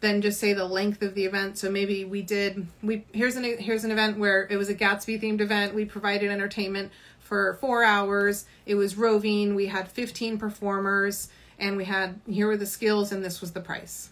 then 0.00 0.20
just 0.20 0.38
say 0.38 0.52
the 0.52 0.64
length 0.64 1.02
of 1.02 1.14
the 1.14 1.24
event. 1.24 1.58
So 1.58 1.70
maybe 1.70 2.04
we 2.04 2.22
did 2.22 2.66
we 2.82 3.04
here's 3.12 3.36
an 3.36 3.44
here's 3.44 3.84
an 3.84 3.90
event 3.90 4.18
where 4.18 4.46
it 4.50 4.56
was 4.56 4.68
a 4.68 4.74
Gatsby 4.74 5.20
themed 5.20 5.40
event. 5.40 5.74
We 5.74 5.84
provided 5.84 6.30
entertainment 6.30 6.92
for 7.18 7.54
4 7.60 7.84
hours. 7.84 8.44
It 8.66 8.74
was 8.74 8.96
roving. 8.96 9.54
We 9.54 9.66
had 9.66 9.88
15 9.90 10.38
performers 10.38 11.28
and 11.58 11.76
we 11.76 11.84
had 11.84 12.20
here 12.28 12.46
were 12.46 12.56
the 12.56 12.66
skills 12.66 13.12
and 13.12 13.24
this 13.24 13.40
was 13.40 13.52
the 13.52 13.60
price. 13.60 14.10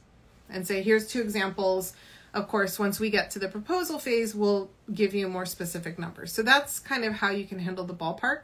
And 0.53 0.67
say 0.67 0.83
here's 0.83 1.07
two 1.07 1.21
examples. 1.21 1.95
Of 2.35 2.49
course, 2.49 2.79
once 2.79 3.01
we 3.01 3.11
get 3.11 3.31
to 3.33 3.39
the 3.39 3.49
proposal 3.49 3.99
phase, 3.99 4.35
we'll 4.35 4.71
give 4.93 5.15
you 5.15 5.29
more 5.29 5.47
specific 5.47 5.99
numbers. 5.99 6.33
So 6.33 6.43
that's 6.43 6.79
kind 6.79 7.05
of 7.05 7.15
how 7.15 7.31
you 7.31 7.45
can 7.45 7.59
handle 7.59 7.85
the 7.85 7.95
ballpark 7.95 8.43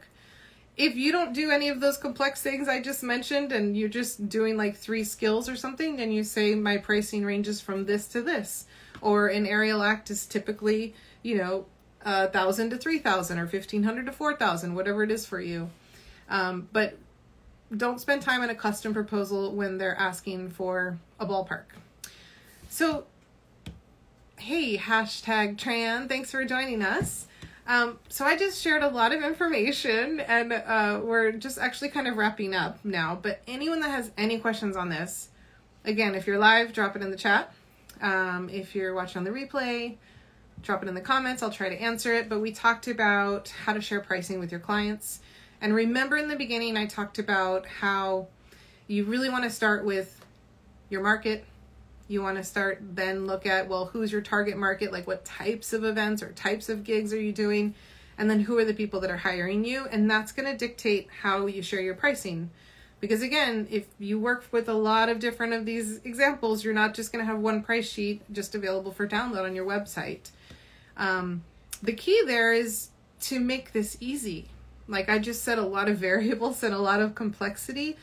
if 0.79 0.95
you 0.95 1.11
don't 1.11 1.33
do 1.33 1.51
any 1.51 1.67
of 1.67 1.81
those 1.81 1.97
complex 1.97 2.41
things 2.41 2.69
I 2.69 2.81
just 2.81 3.03
mentioned 3.03 3.51
and 3.51 3.75
you're 3.75 3.89
just 3.89 4.29
doing 4.29 4.55
like 4.55 4.77
three 4.77 5.03
skills 5.03 5.49
or 5.49 5.57
something, 5.57 5.97
then 5.97 6.09
you 6.09 6.23
say 6.23 6.55
my 6.55 6.77
pricing 6.77 7.25
ranges 7.25 7.59
from 7.59 7.85
this 7.85 8.07
to 8.07 8.21
this. 8.21 8.65
Or 9.01 9.27
an 9.27 9.45
aerial 9.45 9.83
act 9.83 10.09
is 10.09 10.25
typically, 10.25 10.95
you 11.21 11.37
know, 11.37 11.65
a 12.01 12.29
thousand 12.29 12.69
to 12.69 12.77
three 12.77 12.99
thousand 12.99 13.39
or 13.39 13.47
fifteen 13.47 13.83
hundred 13.83 14.05
to 14.05 14.13
four 14.13 14.37
thousand, 14.37 14.73
whatever 14.73 15.03
it 15.03 15.11
is 15.11 15.25
for 15.25 15.41
you. 15.41 15.69
Um, 16.29 16.69
but 16.71 16.97
don't 17.75 17.99
spend 17.99 18.21
time 18.21 18.41
on 18.41 18.49
a 18.49 18.55
custom 18.55 18.93
proposal 18.93 19.53
when 19.53 19.77
they're 19.77 19.97
asking 19.97 20.51
for 20.51 20.97
a 21.19 21.25
ballpark. 21.25 21.65
So, 22.71 23.05
hey, 24.37 24.77
hashtag 24.77 25.57
Tran, 25.57 26.07
thanks 26.07 26.29
for 26.29 26.45
joining 26.45 26.83
us. 26.83 27.25
Um, 27.65 27.97
so 28.09 28.25
I 28.25 28.37
just 28.37 28.61
shared 28.61 28.83
a 28.83 28.87
lot 28.87 29.11
of 29.11 29.23
information, 29.23 30.19
and 30.19 30.53
uh, 30.53 31.01
we're 31.03 31.31
just 31.31 31.57
actually 31.57 31.89
kind 31.89 32.07
of 32.07 32.15
wrapping 32.15 32.53
up 32.53 32.77
now. 32.85 33.17
But 33.19 33.41
anyone 33.47 33.79
that 33.79 33.89
has 33.89 34.11
any 34.19 34.37
questions 34.37 34.77
on 34.77 34.89
this, 34.89 35.29
again, 35.83 36.13
if 36.13 36.27
you're 36.27 36.37
live, 36.37 36.71
drop 36.71 36.95
it 36.95 37.01
in 37.01 37.09
the 37.09 37.17
chat. 37.17 37.51
Um, 38.01 38.49
if 38.49 38.75
you're 38.75 38.93
watching 38.93 39.17
on 39.17 39.23
the 39.23 39.31
replay, 39.31 39.97
drop 40.61 40.83
it 40.83 40.87
in 40.87 40.93
the 40.93 41.01
comments. 41.01 41.41
I'll 41.41 41.49
try 41.49 41.69
to 41.69 41.81
answer 41.81 42.13
it. 42.13 42.29
But 42.29 42.39
we 42.39 42.51
talked 42.51 42.87
about 42.87 43.49
how 43.65 43.73
to 43.73 43.81
share 43.81 43.99
pricing 43.99 44.39
with 44.39 44.51
your 44.51 44.61
clients. 44.61 45.21
And 45.59 45.73
remember 45.73 46.17
in 46.17 46.27
the 46.27 46.35
beginning, 46.35 46.77
I 46.77 46.85
talked 46.85 47.17
about 47.17 47.65
how 47.65 48.27
you 48.85 49.05
really 49.05 49.29
want 49.29 49.43
to 49.45 49.49
start 49.49 49.83
with 49.83 50.23
your 50.89 51.01
market, 51.01 51.45
you 52.09 52.23
want 52.23 52.37
to 52.37 52.43
start 52.43 52.79
then 52.81 53.27
look 53.27 53.45
at 53.45 53.69
well 53.69 53.85
who's 53.85 54.11
your 54.11 54.21
target 54.21 54.57
market? 54.57 54.91
Like 54.91 55.07
what 55.07 55.23
types 55.23 55.71
of 55.71 55.85
events 55.85 56.21
or 56.21 56.33
types 56.33 56.67
of 56.67 56.83
gigs 56.83 57.13
are 57.13 57.21
you 57.21 57.31
doing? 57.31 57.75
And 58.17 58.29
then 58.29 58.41
who 58.41 58.57
are 58.57 58.65
the 58.65 58.73
people 58.73 58.99
that 58.99 59.11
are 59.11 59.17
hiring 59.17 59.63
you? 59.63 59.85
And 59.89 60.11
that's 60.11 60.33
going 60.33 60.51
to 60.51 60.57
dictate 60.57 61.07
how 61.21 61.45
you 61.45 61.61
share 61.61 61.79
your 61.79 61.93
pricing. 61.93 62.49
Because 62.99 63.21
again 63.21 63.67
if 63.69 63.85
you 63.99 64.19
work 64.19 64.45
with 64.51 64.67
a 64.67 64.73
lot 64.73 65.07
of 65.07 65.19
different 65.19 65.53
of 65.53 65.65
these 65.65 65.99
examples 66.03 66.65
you're 66.65 66.73
not 66.73 66.95
just 66.95 67.13
going 67.13 67.23
to 67.23 67.31
have 67.31 67.39
one 67.39 67.61
price 67.61 67.89
sheet 67.89 68.21
just 68.33 68.55
available 68.55 68.91
for 68.91 69.07
download 69.07 69.45
on 69.45 69.55
your 69.55 69.65
website. 69.65 70.31
Um, 70.97 71.43
the 71.81 71.93
key 71.93 72.23
there 72.25 72.51
is 72.51 72.89
to 73.21 73.39
make 73.39 73.71
this 73.71 73.97
easy. 73.99 74.49
Like 74.87 75.09
i 75.09 75.19
just 75.19 75.43
said 75.43 75.59
a 75.59 75.65
lot 75.65 75.87
of 75.87 75.97
variables 76.09 76.63
and 76.63 76.73
a 76.73 76.79
lot 76.79 77.01
of 77.01 77.13
complexity 77.13 77.97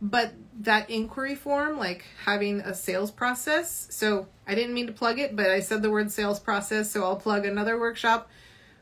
but 0.00 0.32
that 0.60 0.88
inquiry 0.88 1.34
form 1.34 1.78
like 1.78 2.04
having 2.24 2.60
a 2.60 2.74
sales 2.74 3.10
process 3.10 3.86
so 3.90 4.26
i 4.46 4.54
didn't 4.54 4.74
mean 4.74 4.86
to 4.86 4.92
plug 4.92 5.18
it 5.18 5.36
but 5.36 5.50
i 5.50 5.60
said 5.60 5.82
the 5.82 5.90
word 5.90 6.10
sales 6.10 6.40
process 6.40 6.90
so 6.90 7.04
i'll 7.04 7.16
plug 7.16 7.44
another 7.44 7.78
workshop 7.78 8.28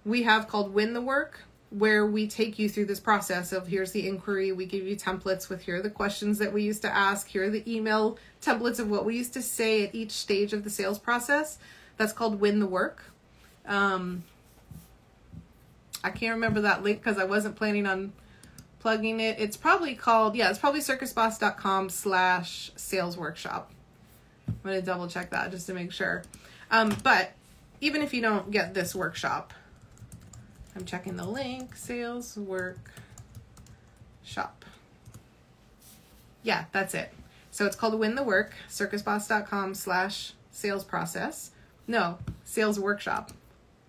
we 0.04 0.22
have 0.22 0.48
called 0.48 0.72
win 0.72 0.92
the 0.92 1.00
work 1.00 1.40
where 1.70 2.06
we 2.06 2.26
take 2.26 2.58
you 2.58 2.68
through 2.68 2.86
this 2.86 3.00
process 3.00 3.52
of 3.52 3.66
here's 3.66 3.92
the 3.92 4.08
inquiry 4.08 4.52
we 4.52 4.64
give 4.64 4.86
you 4.86 4.96
templates 4.96 5.48
with 5.48 5.62
here 5.62 5.76
are 5.76 5.82
the 5.82 5.90
questions 5.90 6.38
that 6.38 6.52
we 6.52 6.62
used 6.62 6.80
to 6.82 6.94
ask 6.94 7.28
here 7.28 7.44
are 7.44 7.50
the 7.50 7.70
email 7.70 8.18
templates 8.40 8.78
of 8.78 8.88
what 8.88 9.04
we 9.04 9.16
used 9.16 9.34
to 9.34 9.42
say 9.42 9.84
at 9.84 9.94
each 9.94 10.12
stage 10.12 10.52
of 10.52 10.64
the 10.64 10.70
sales 10.70 10.98
process. 10.98 11.58
That's 11.98 12.12
called 12.12 12.40
win 12.40 12.60
the 12.60 12.66
work. 12.66 13.04
Um, 13.66 14.24
i 16.02 16.10
can't 16.10 16.34
remember 16.34 16.60
that 16.60 16.82
link 16.82 16.98
because 17.02 17.18
i 17.18 17.24
wasn't 17.24 17.56
planning 17.56 17.86
on 17.86 18.12
plugging 18.78 19.20
it. 19.20 19.38
It's 19.38 19.56
probably 19.56 19.94
called, 19.94 20.36
yeah, 20.36 20.50
it's 20.50 20.58
probably 20.58 20.80
circusboss.com 20.80 21.90
slash 21.90 22.70
sales 22.76 23.16
workshop. 23.16 23.70
I'm 24.46 24.58
going 24.64 24.80
to 24.80 24.86
double 24.86 25.08
check 25.08 25.30
that 25.30 25.50
just 25.50 25.66
to 25.66 25.74
make 25.74 25.92
sure. 25.92 26.22
Um, 26.70 26.96
but 27.02 27.32
even 27.80 28.02
if 28.02 28.12
you 28.14 28.20
don't 28.20 28.50
get 28.50 28.74
this 28.74 28.94
workshop, 28.94 29.52
I'm 30.74 30.84
checking 30.84 31.16
the 31.16 31.26
link, 31.26 31.74
sales 31.76 32.36
workshop. 32.36 32.84
Yeah, 36.42 36.66
that's 36.72 36.94
it. 36.94 37.12
So 37.50 37.66
it's 37.66 37.76
called 37.76 37.98
Win 37.98 38.14
the 38.14 38.22
Work, 38.22 38.54
circusboss.com 38.68 39.74
slash 39.74 40.34
sales 40.50 40.84
process. 40.84 41.50
No, 41.86 42.18
sales 42.44 42.78
workshop. 42.78 43.32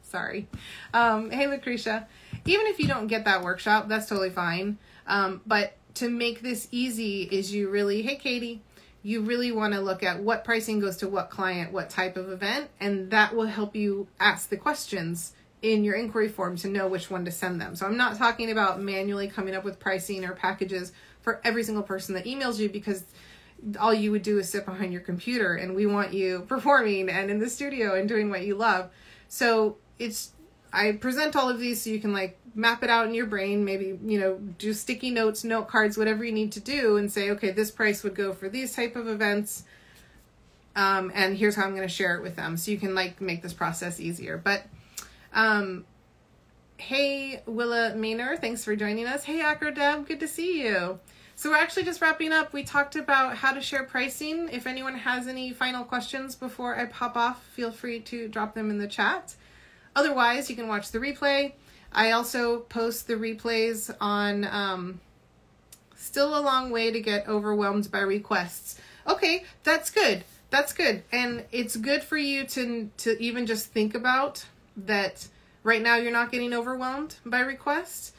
Sorry. 0.04 0.48
Um, 0.94 1.30
hey, 1.30 1.48
Lucretia 1.48 2.08
even 2.46 2.68
if 2.68 2.80
you 2.80 2.88
don't 2.88 3.08
get 3.08 3.26
that 3.26 3.44
workshop, 3.44 3.88
that's 3.88 4.08
totally 4.08 4.30
fine. 4.30 4.78
Um, 5.08 5.42
but 5.46 5.74
to 5.96 6.10
make 6.10 6.42
this 6.42 6.68
easy 6.72 7.24
is 7.24 7.54
you 7.54 7.70
really, 7.70 8.02
hey, 8.02 8.16
Katie, 8.16 8.62
you 9.02 9.22
really 9.22 9.52
want 9.52 9.74
to 9.74 9.80
look 9.80 10.04
at 10.04 10.22
what 10.22 10.44
pricing 10.44 10.80
goes 10.80 10.98
to 10.98 11.08
what 11.08 11.30
client, 11.30 11.72
what 11.72 11.90
type 11.90 12.18
of 12.18 12.30
event, 12.30 12.70
and 12.80 13.12
that 13.12 13.36
will 13.36 13.48
help 13.48 13.76
you 13.76 14.08
ask 14.20 14.50
the 14.50 14.58
questions 14.58 15.34
in 15.62 15.84
your 15.84 15.96
inquiry 15.96 16.30
form 16.30 16.56
to 16.58 16.68
know 16.68 16.88
which 16.88 17.10
one 17.10 17.26
to 17.26 17.32
send 17.32 17.60
them. 17.60 17.76
So 17.76 17.86
I'm 17.86 17.98
not 17.98 18.18
talking 18.18 18.52
about 18.52 18.82
manually 18.82 19.28
coming 19.28 19.56
up 19.56 19.64
with 19.64 19.80
pricing 19.80 20.24
or 20.24 20.34
packages 20.34 20.92
for 21.22 21.42
every 21.44 21.64
single 21.64 21.84
person 21.84 22.16
that 22.16 22.26
emails 22.26 22.60
you 22.60 22.70
because 22.70 23.04
all 23.80 23.94
you 23.94 24.12
would 24.12 24.22
do 24.22 24.40
is 24.40 24.50
sit 24.50 24.66
behind 24.66 24.94
your 24.94 25.02
computer 25.02 25.56
and 25.56 25.76
we 25.76 25.86
want 25.86 26.14
you 26.14 26.42
performing 26.48 27.10
and 27.10 27.30
in 27.30 27.40
the 27.40 27.50
studio 27.50 27.96
and 27.96 28.08
doing 28.08 28.30
what 28.30 28.46
you 28.46 28.56
love. 28.56 28.90
So 29.28 29.78
it's 29.98 30.32
I 30.72 30.94
present 30.94 31.36
all 31.36 31.50
of 31.50 31.60
these 31.60 31.82
so 31.82 31.90
you 31.90 32.00
can 32.00 32.14
like 32.14 32.38
map 32.56 32.84
it 32.84 32.90
out 32.90 33.08
in 33.08 33.14
your 33.14 33.26
brain, 33.26 33.66
maybe, 33.66 33.98
you 34.06 34.20
know, 34.20 34.38
do 34.58 34.74
sticky 34.74 35.12
notes, 35.12 35.44
note 35.44 35.68
cards, 35.68 35.98
whatever 35.98 36.24
you 36.24 36.32
need 36.32 36.52
to 36.54 36.60
do 36.60 36.98
and 36.98 37.12
say, 37.12 37.32
okay, 37.32 37.52
this 37.52 37.72
price 37.72 38.04
would 38.04 38.16
go 38.16 38.34
for 38.34 38.50
these 38.50 38.76
type 38.76 38.96
of 38.96 39.08
events. 39.08 39.64
Um, 40.76 41.12
and 41.14 41.36
here's 41.38 41.56
how 41.56 41.64
I'm 41.64 41.76
going 41.76 41.88
to 41.88 41.94
share 41.94 42.16
it 42.16 42.22
with 42.22 42.36
them. 42.36 42.58
So 42.58 42.72
you 42.72 42.78
can 42.78 42.96
like 42.96 43.20
make 43.22 43.42
this 43.42 43.54
process 43.54 44.00
easier. 44.00 44.38
But, 44.38 44.64
um, 45.34 45.86
hey, 46.78 47.42
Willa 47.46 47.94
Maynor, 47.96 48.40
thanks 48.40 48.64
for 48.64 48.76
joining 48.76 49.06
us. 49.06 49.24
Hey, 49.24 49.40
Acrodeb, 49.40 50.08
good 50.08 50.20
to 50.20 50.28
see 50.28 50.64
you. 50.64 51.00
So 51.36 51.50
we're 51.50 51.56
actually 51.56 51.84
just 51.84 52.02
wrapping 52.02 52.34
up. 52.34 52.52
We 52.52 52.64
talked 52.64 52.98
about 52.98 53.38
how 53.38 53.54
to 53.54 53.62
share 53.62 53.84
pricing. 53.84 54.50
If 54.52 54.68
anyone 54.68 54.96
has 54.96 55.28
any 55.28 55.54
final 55.54 55.86
questions 55.86 56.36
before 56.36 56.78
I 56.78 56.86
pop 56.86 57.16
off, 57.16 57.44
feel 57.46 57.72
free 57.72 58.02
to 58.02 58.28
drop 58.28 58.54
them 58.56 58.70
in 58.70 58.78
the 58.78 58.88
chat. 58.88 59.36
Otherwise, 59.96 60.50
you 60.50 60.56
can 60.56 60.68
watch 60.68 60.92
the 60.92 61.00
replay. 61.00 61.54
I 61.92 62.12
also 62.12 62.60
post 62.60 63.08
the 63.08 63.16
replays 63.16 63.94
on 64.00 64.46
um, 64.46 65.02
still 65.96 66.38
a 66.38 66.42
long 66.42 66.72
way 66.72 66.92
to 66.92 67.00
get 67.00 67.28
overwhelmed 67.28 67.92
by 67.92 68.00
requests. 68.00 68.80
Okay, 69.08 69.44
that's 69.64 69.90
good. 69.90 70.24
That's 70.50 70.74
good. 70.74 71.04
And 71.12 71.46
it's 71.52 71.76
good 71.76 72.04
for 72.04 72.18
you 72.18 72.46
to 72.46 72.90
to 72.98 73.22
even 73.22 73.46
just 73.46 73.68
think 73.68 73.96
about 73.96 74.46
that 74.78 75.28
right 75.64 75.82
now 75.82 75.98
you're 75.98 76.12
not 76.12 76.32
getting 76.32 76.54
overwhelmed 76.54 77.16
by 77.26 77.40
requests. 77.40 78.14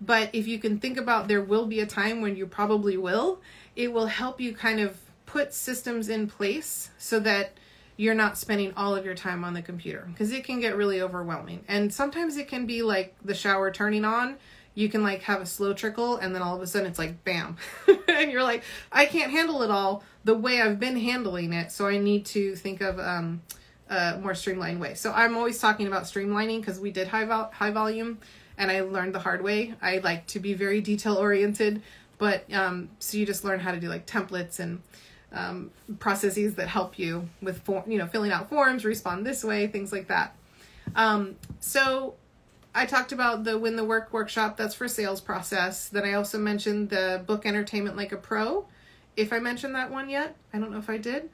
But 0.00 0.30
if 0.32 0.48
you 0.48 0.58
can 0.58 0.78
think 0.78 0.98
about 0.98 1.28
there 1.28 1.42
will 1.42 1.66
be 1.66 1.80
a 1.80 1.86
time 1.86 2.20
when 2.20 2.36
you 2.36 2.46
probably 2.46 2.96
will, 2.96 3.40
it 3.76 3.92
will 3.92 4.06
help 4.06 4.40
you 4.40 4.54
kind 4.54 4.80
of 4.80 4.98
put 5.26 5.54
systems 5.54 6.08
in 6.08 6.26
place 6.26 6.90
so 6.98 7.18
that 7.20 7.52
you're 8.02 8.14
not 8.14 8.36
spending 8.36 8.72
all 8.76 8.96
of 8.96 9.04
your 9.04 9.14
time 9.14 9.44
on 9.44 9.54
the 9.54 9.62
computer 9.62 10.08
because 10.10 10.32
it 10.32 10.42
can 10.42 10.58
get 10.58 10.76
really 10.76 11.00
overwhelming. 11.00 11.64
And 11.68 11.94
sometimes 11.94 12.36
it 12.36 12.48
can 12.48 12.66
be 12.66 12.82
like 12.82 13.14
the 13.24 13.32
shower 13.32 13.70
turning 13.70 14.04
on. 14.04 14.38
You 14.74 14.88
can 14.88 15.04
like 15.04 15.22
have 15.22 15.40
a 15.40 15.46
slow 15.46 15.72
trickle 15.72 16.16
and 16.16 16.34
then 16.34 16.42
all 16.42 16.56
of 16.56 16.62
a 16.62 16.66
sudden 16.66 16.88
it's 16.88 16.98
like 16.98 17.22
bam. 17.22 17.58
and 18.08 18.32
you're 18.32 18.42
like, 18.42 18.64
I 18.90 19.06
can't 19.06 19.30
handle 19.30 19.62
it 19.62 19.70
all 19.70 20.02
the 20.24 20.34
way 20.34 20.60
I've 20.60 20.80
been 20.80 20.96
handling 20.96 21.52
it. 21.52 21.70
So 21.70 21.86
I 21.86 21.98
need 21.98 22.26
to 22.26 22.56
think 22.56 22.80
of 22.80 22.98
um, 22.98 23.40
a 23.88 24.18
more 24.18 24.34
streamlined 24.34 24.80
way. 24.80 24.94
So 24.94 25.12
I'm 25.12 25.36
always 25.36 25.60
talking 25.60 25.86
about 25.86 26.02
streamlining 26.02 26.58
because 26.58 26.80
we 26.80 26.90
did 26.90 27.06
high, 27.06 27.24
vol- 27.24 27.52
high 27.52 27.70
volume 27.70 28.18
and 28.58 28.68
I 28.68 28.80
learned 28.80 29.14
the 29.14 29.20
hard 29.20 29.42
way. 29.42 29.74
I 29.80 29.98
like 29.98 30.26
to 30.28 30.40
be 30.40 30.54
very 30.54 30.80
detail 30.80 31.14
oriented, 31.14 31.82
but 32.18 32.52
um, 32.52 32.88
so 32.98 33.16
you 33.16 33.26
just 33.26 33.44
learn 33.44 33.60
how 33.60 33.70
to 33.70 33.78
do 33.78 33.88
like 33.88 34.08
templates 34.08 34.58
and 34.58 34.82
um, 35.32 35.70
processes 35.98 36.54
that 36.56 36.68
help 36.68 36.98
you 36.98 37.28
with 37.40 37.62
form, 37.62 37.90
you 37.90 37.98
know, 37.98 38.06
filling 38.06 38.32
out 38.32 38.48
forms, 38.48 38.84
respond 38.84 39.26
this 39.26 39.42
way, 39.42 39.66
things 39.66 39.92
like 39.92 40.08
that. 40.08 40.34
Um, 40.94 41.36
so 41.60 42.14
I 42.74 42.86
talked 42.86 43.12
about 43.12 43.44
the 43.44 43.58
Win 43.58 43.76
the 43.76 43.84
Work 43.84 44.12
workshop. 44.12 44.56
That's 44.56 44.74
for 44.74 44.88
sales 44.88 45.20
process. 45.20 45.88
Then 45.88 46.04
I 46.04 46.14
also 46.14 46.38
mentioned 46.38 46.90
the 46.90 47.22
book 47.26 47.46
Entertainment 47.46 47.96
Like 47.96 48.12
a 48.12 48.16
Pro. 48.16 48.66
If 49.16 49.32
I 49.32 49.38
mentioned 49.38 49.74
that 49.74 49.90
one 49.90 50.08
yet, 50.08 50.36
I 50.52 50.58
don't 50.58 50.70
know 50.70 50.78
if 50.78 50.88
I 50.88 50.96
did. 50.96 51.28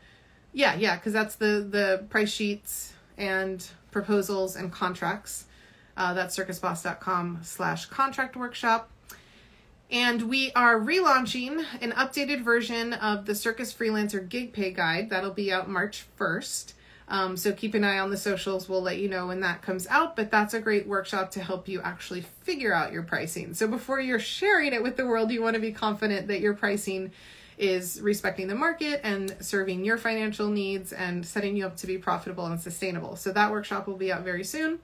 Yeah, 0.52 0.74
yeah, 0.74 0.96
because 0.96 1.12
that's 1.12 1.37
the 1.37 1.66
the 1.68 2.04
price 2.08 2.30
sheets 2.30 2.92
and 3.16 3.64
proposals 3.90 4.56
and 4.56 4.72
contracts. 4.72 5.44
Uh, 5.96 6.14
that's 6.14 6.37
circusboss.com 6.37 7.40
slash 7.42 7.87
contract 7.87 8.37
workshop. 8.37 8.90
And 9.90 10.29
we 10.29 10.53
are 10.53 10.79
relaunching 10.79 11.64
an 11.81 11.92
updated 11.92 12.42
version 12.42 12.92
of 12.92 13.24
the 13.24 13.35
Circus 13.35 13.72
Freelancer 13.72 14.27
Gig 14.29 14.53
Pay 14.53 14.72
Guide. 14.72 15.09
That'll 15.09 15.31
be 15.31 15.51
out 15.51 15.68
March 15.70 16.05
1st. 16.18 16.74
Um, 17.09 17.38
so 17.38 17.53
keep 17.53 17.72
an 17.72 17.85
eye 17.85 17.98
on 17.98 18.11
the 18.11 18.18
socials. 18.18 18.68
We'll 18.68 18.83
let 18.83 18.98
you 18.98 19.09
know 19.09 19.29
when 19.29 19.40
that 19.40 19.62
comes 19.62 19.87
out. 19.87 20.14
But 20.14 20.31
that's 20.31 20.53
a 20.53 20.61
great 20.61 20.87
workshop 20.87 21.31
to 21.33 21.42
help 21.42 21.68
you 21.68 21.81
actually 21.81 22.20
figure 22.42 22.74
out 22.74 22.92
your 22.92 23.03
pricing. 23.03 23.55
So 23.55 23.66
before 23.66 23.98
you're 23.98 24.18
sharing 24.18 24.74
it 24.74 24.83
with 24.83 24.98
the 24.98 25.07
world, 25.07 25.31
you 25.31 25.40
want 25.40 25.55
to 25.55 25.61
be 25.61 25.72
confident 25.72 26.29
that 26.29 26.40
your 26.40 26.53
pricing 26.53 27.11
is 27.57 27.98
respecting 28.03 28.46
the 28.46 28.55
market 28.55 29.01
and 29.03 29.35
serving 29.40 29.87
your 29.87 29.96
financial 29.96 30.48
needs 30.48 30.92
and 30.92 31.24
setting 31.24 31.57
you 31.57 31.66
up 31.66 31.77
to 31.79 31.87
be 31.87 31.96
profitable 31.96 32.44
and 32.44 32.61
sustainable. 32.61 33.16
So 33.16 33.33
that 33.33 33.51
workshop 33.51 33.87
will 33.87 33.96
be 33.96 34.12
out 34.12 34.22
very 34.22 34.44
soon. 34.44 34.81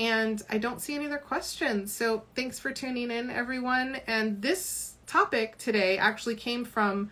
And 0.00 0.42
I 0.48 0.56
don't 0.56 0.80
see 0.80 0.94
any 0.94 1.04
other 1.04 1.18
questions. 1.18 1.92
So 1.92 2.22
thanks 2.34 2.58
for 2.58 2.72
tuning 2.72 3.10
in, 3.10 3.28
everyone. 3.28 4.00
And 4.06 4.40
this 4.40 4.94
topic 5.06 5.58
today 5.58 5.98
actually 5.98 6.36
came 6.36 6.64
from 6.64 7.10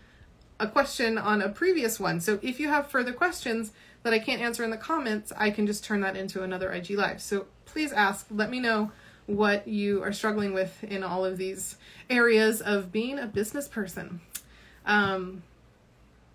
a 0.59 0.67
question 0.67 1.19
on 1.19 1.43
a 1.43 1.51
previous 1.51 2.01
one. 2.01 2.19
So 2.19 2.39
if 2.41 2.59
you 2.59 2.69
have 2.69 2.91
further 2.91 3.13
questions 3.13 3.73
that 4.05 4.15
I 4.15 4.19
can't 4.19 4.41
answer 4.41 4.65
in 4.65 4.71
the 4.71 4.79
comments, 4.79 5.35
I 5.37 5.51
can 5.51 5.67
just 5.67 5.85
turn 5.85 6.01
that 6.01 6.17
into 6.17 6.43
another 6.43 6.73
IG 6.73 6.93
Live. 6.93 7.21
So 7.21 7.45
please 7.67 7.93
ask, 7.93 8.27
let 8.31 8.49
me 8.49 8.59
know 8.59 8.91
what 9.27 9.69
you 9.69 10.03
are 10.03 10.13
struggling 10.15 10.55
with 10.55 10.83
in 10.83 11.03
all 11.03 11.27
of 11.27 11.37
these 11.37 11.77
areas 12.09 12.63
of 12.63 12.91
being 12.91 13.19
a 13.19 13.27
business 13.27 13.69
person. 13.69 14.23
Um, 14.87 15.43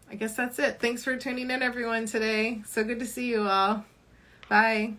I 0.07 0.13
guess 0.13 0.35
that's 0.35 0.59
it. 0.59 0.79
Thanks 0.79 1.03
for 1.03 1.17
tuning 1.17 1.49
in, 1.49 1.63
everyone, 1.63 2.05
today. 2.05 2.61
So 2.67 2.83
good 2.83 2.99
to 2.99 3.07
see 3.07 3.31
you 3.31 3.47
all. 3.47 3.83
Bye. 4.47 4.93